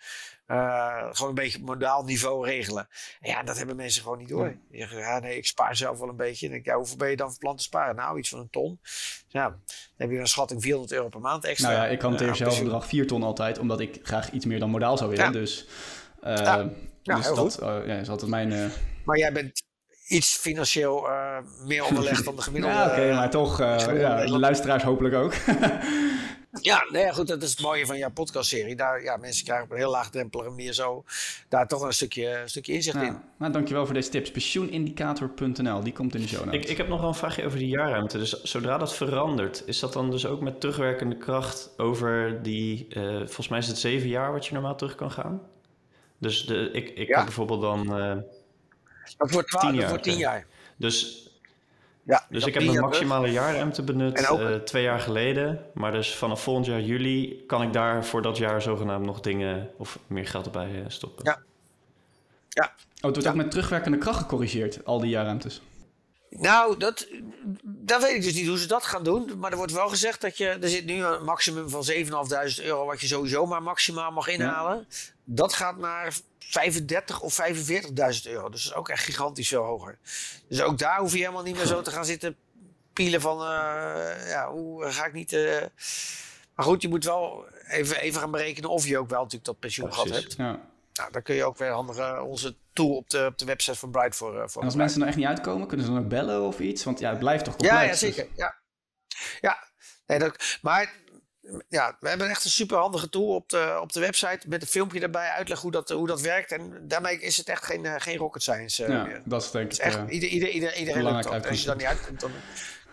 [0.53, 2.89] uh, gewoon een beetje op modaal niveau regelen.
[3.21, 4.57] En ja, dat hebben mensen gewoon niet door.
[4.71, 6.47] Je zegt, ja, nee, ik spaar zelf wel een beetje.
[6.47, 7.97] En denk, ja, hoeveel ben je dan van plan te sparen?
[7.97, 8.79] Nou, iets van een ton.
[8.83, 9.59] Dus ja, dan
[9.97, 11.71] heb je een schatting 400 euro per maand extra.
[11.71, 14.59] Nou ja, ik hanteer uh, zelf bedrag 4 ton altijd, omdat ik graag iets meer
[14.59, 15.33] dan modaal zou willen.
[15.33, 15.67] Dus,
[16.25, 16.71] uh, ja.
[17.03, 18.73] dus dat ja, is altijd mijn...
[19.05, 19.63] Maar jij bent
[20.07, 21.09] iets financieel
[21.67, 22.77] meer onderlegd dan de gemiddelde.
[22.77, 25.35] ja, oké, maar toch, ja, de luisteraars hopelijk ook.
[26.61, 28.77] Ja, nee, goed, dat is het mooie van jouw podcastserie.
[28.77, 31.05] Daar, ja, mensen krijgen op een heel laagdrempelige manier zo
[31.49, 33.21] daar toch een stukje, een stukje inzicht in.
[33.39, 34.31] Nou, dankjewel voor deze tips.
[34.31, 36.61] Pensioenindicator.nl, die komt in de show notes.
[36.63, 38.19] Ik, ik heb nog wel een vraagje over die jaarruimte.
[38.19, 43.17] Dus zodra dat verandert, is dat dan dus ook met terugwerkende kracht over die, uh,
[43.17, 45.43] volgens mij is het zeven jaar wat je normaal terug kan gaan?
[46.19, 47.99] Dus de, ik, ik heb bijvoorbeeld dan...
[47.99, 48.17] Uh,
[49.17, 49.89] dat wordt tien jaar.
[49.89, 50.47] Voor tien jaar.
[50.77, 51.31] Dus
[52.05, 55.67] ja, dus ik heb mijn maximale jaarruimte benut uh, twee jaar geleden.
[55.75, 59.71] Maar dus vanaf volgend jaar juli kan ik daar voor dat jaar zogenaamd nog dingen
[59.77, 61.25] of meer geld erbij uh, stoppen.
[61.25, 61.43] Ja.
[62.49, 62.65] ja.
[62.65, 65.63] Oh, het wordt ook met terugwerkende kracht gecorrigeerd, al die jaarruimtes.
[66.31, 67.09] Nou, dat,
[67.63, 69.33] dat weet ik dus niet hoe ze dat gaan doen.
[69.39, 70.47] Maar er wordt wel gezegd dat je.
[70.47, 72.87] Er zit nu een maximum van 7.500 euro.
[72.87, 74.87] wat je sowieso maar maximaal mag inhalen.
[75.25, 76.15] Dat gaat naar
[76.49, 78.49] 35 of 45.000 euro.
[78.49, 79.99] Dus dat is ook echt gigantisch veel hoger.
[80.49, 82.37] Dus ook daar hoef je helemaal niet meer zo te gaan zitten
[82.93, 83.41] pielen van.
[83.41, 85.33] Uh, ja, hoe ga ik niet.
[85.33, 85.61] Uh...
[86.55, 89.59] Maar goed, je moet wel even, even gaan berekenen of je ook wel natuurlijk dat
[89.59, 90.35] pensioen gehad hebt.
[90.37, 90.61] Ja.
[90.93, 93.91] Nou, daar kun je ook weer handige onze tool op de, op de website van
[93.91, 94.35] Bright voor.
[94.35, 96.61] Uh, voor en als mensen er echt niet uitkomen, kunnen ze dan ook bellen of
[96.61, 96.85] iets?
[96.85, 97.81] Want ja, het blijft toch complex.
[97.81, 98.27] Ja, ja zeker.
[98.37, 98.55] Ja,
[99.41, 99.59] ja.
[100.07, 100.95] Nee, dat, maar
[101.69, 104.69] ja, we hebben echt een super handige tool op de, op de website met een
[104.69, 106.53] filmpje daarbij uitleg hoe dat, hoe dat werkt.
[106.53, 108.83] En daarmee is het echt geen, eh, geen rocket science.
[108.83, 109.79] Uh, ja, dat is denk ik.
[109.79, 112.31] Echt, uh, ieder, ieder, ieder, iedereen Als je dan niet uitkomt, dan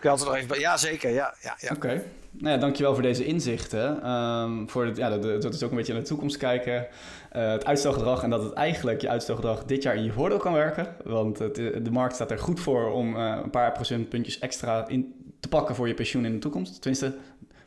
[0.02, 0.60] je altijd nog even...
[0.60, 1.10] Ja, zeker.
[1.10, 1.68] Ja, ja, ja.
[1.74, 1.86] Oké.
[1.86, 2.02] Okay.
[2.30, 4.10] Nou ja, dankjewel voor deze inzichten.
[4.10, 6.86] Um, voor het, ja, dat, dat is ook een beetje naar de toekomst kijken.
[7.36, 10.52] Uh, het uitstelgedrag en dat het eigenlijk je uitstelgedrag dit jaar in je voordeel kan
[10.52, 10.96] werken.
[11.04, 15.14] Want het, de markt staat er goed voor om uh, een paar procentpuntjes extra in
[15.40, 16.80] te pakken voor je pensioen in de toekomst.
[16.80, 17.16] Tenminste,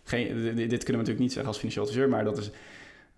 [0.03, 2.49] geen, dit, kunnen we natuurlijk niet zeggen als financieel adviseur, maar dat is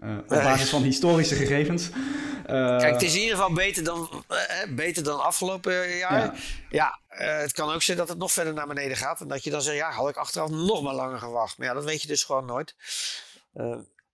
[0.04, 1.90] uh, op basis van historische gegevens.
[1.90, 6.20] Uh, Kijk, het is in ieder geval beter dan, uh, beter dan afgelopen jaar.
[6.20, 6.34] Ja,
[6.70, 9.22] ja het kan ook zijn dat het nog verder naar beneden gaat.
[9.22, 11.58] En dat je dan zegt, ja, had ik achteraf nog maar langer gewacht.
[11.58, 12.76] Maar ja, dat weet je dus gewoon nooit.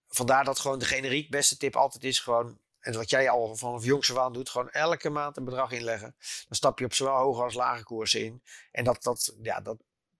[0.10, 2.58] vandaar dat gewoon de generiek beste tip altijd is gewoon...
[2.80, 6.16] En wat jij al vanaf jongs af doet, gewoon elke maand een bedrag inleggen.
[6.20, 8.42] Dan stap je op zowel hoge als lage koersen in.
[8.72, 9.78] En dat, dat, ja, dat,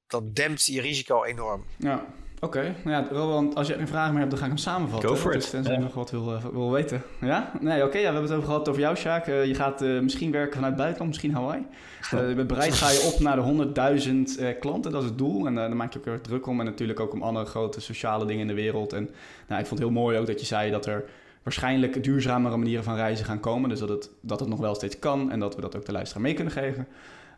[0.08, 1.66] dat dempt je risico enorm.
[1.78, 2.06] Ja.
[2.44, 5.10] Oké, nou ja, Roland, als je een vraag meer hebt, dan ga ik hem samenvatten.
[5.10, 5.50] Go for dus, it.
[5.50, 7.02] Tenzij je nog wat wil, uh, wil weten.
[7.20, 7.52] Ja?
[7.60, 9.28] Nee, oké, ja, we hebben het over gehad over jou, Sjaak.
[9.28, 11.66] Uh, je gaat uh, misschien werken vanuit het buitenland, misschien Hawaii.
[12.14, 15.46] Uh, met bereid ga je op naar de 100.000 klanten, dat is het doel.
[15.46, 16.60] En daar maak je ook heel erg druk om.
[16.60, 18.94] En natuurlijk ook om andere grote sociale dingen in de wereld.
[18.94, 19.10] En
[19.48, 21.04] nou, ik vond het heel mooi ook dat je zei dat er
[21.44, 23.70] waarschijnlijk duurzamere manieren van reizen gaan komen.
[23.70, 25.92] Dus dat het, dat het nog wel steeds kan en dat we dat ook de
[25.92, 26.88] luisteraar mee kunnen geven.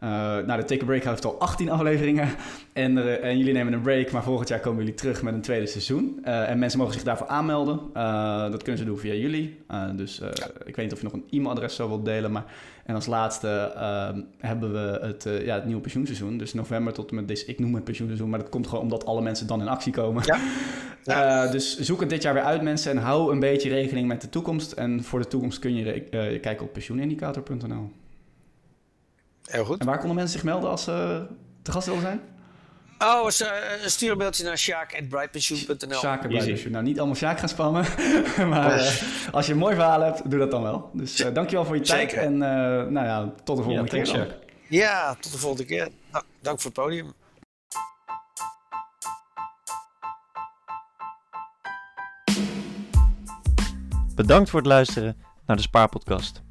[0.04, 0.10] Uh,
[0.46, 2.30] nou, de Take a Break heeft al 18 afleveringen.
[2.74, 5.42] En, uh, en, jullie nemen een break, maar volgend jaar komen jullie terug met een
[5.42, 6.20] tweede seizoen.
[6.26, 7.80] Uh, en mensen mogen zich daarvoor aanmelden.
[8.52, 9.60] dat kunnen ze doen via jullie.
[9.96, 10.22] dus
[10.66, 12.32] ik weet niet of je nog een e-mailadres zou wilt delen.
[12.32, 12.46] Maar...
[12.86, 16.38] En als laatste ehm, hebben we het, ja, het nieuwe pensioenseizoen.
[16.38, 18.30] Dus november tot en met deze, ik noem het pensioenseizoen.
[18.30, 20.24] Maar dat komt gewoon omdat alle mensen dan in actie komen.
[20.26, 20.40] Ja.
[21.04, 21.48] ja.
[21.52, 22.92] dus zoek het dit jaar weer uit mensen.
[22.92, 24.72] En hou een beetje rekening met de toekomst.
[24.72, 28.03] En voor de toekomst kun je kijken op pensioenindicator.nl.
[29.44, 29.80] Heel goed.
[29.80, 31.26] En waar konden mensen zich melden als ze
[31.62, 32.22] te gast willen zijn?
[33.00, 33.30] Oh,
[33.86, 36.30] stuur een mailtje naar sjaak.brightpensioen.nl Sjaak
[36.70, 37.86] Nou, niet allemaal Sjaak gaan spammen.
[38.50, 38.92] maar uh,
[39.32, 40.90] als je een mooi verhaal hebt, doe dat dan wel.
[40.94, 42.10] Dus uh, dankjewel voor je tijd.
[42.12, 42.26] Zeker.
[42.26, 44.18] En uh, nou ja, tot de volgende ja, keer.
[44.18, 44.28] Dan.
[44.68, 45.88] Ja, tot de volgende keer.
[46.12, 47.14] Nou, dank voor het podium.
[54.16, 56.42] Bedankt voor het luisteren naar de Spaarpodcast.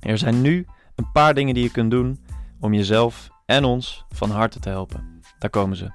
[0.00, 0.66] Er zijn nu
[0.96, 2.24] een paar dingen die je kunt doen
[2.60, 5.20] om jezelf en ons van harte te helpen.
[5.38, 5.90] Daar komen ze.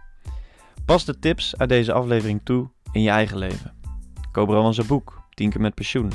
[0.86, 3.74] Pas de tips uit deze aflevering toe in je eigen leven.
[4.32, 6.12] Koop Rowan zijn boek, 10 keer met pensioen.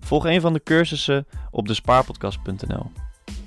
[0.00, 2.90] Volg een van de cursussen op despaarpodcast.nl.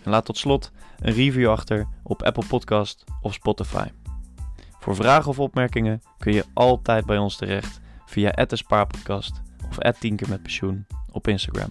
[0.04, 3.88] En laat tot slot een review achter op Apple Podcast of Spotify.
[4.80, 10.16] Voor vragen of opmerkingen kun je altijd bij ons terecht via de Spaarpodcast of 10
[10.16, 10.42] keer met
[11.12, 11.70] op Instagram.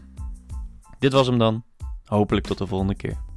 [0.98, 1.67] Dit was hem dan.
[2.08, 3.27] Hopelijk tot de volgende keer.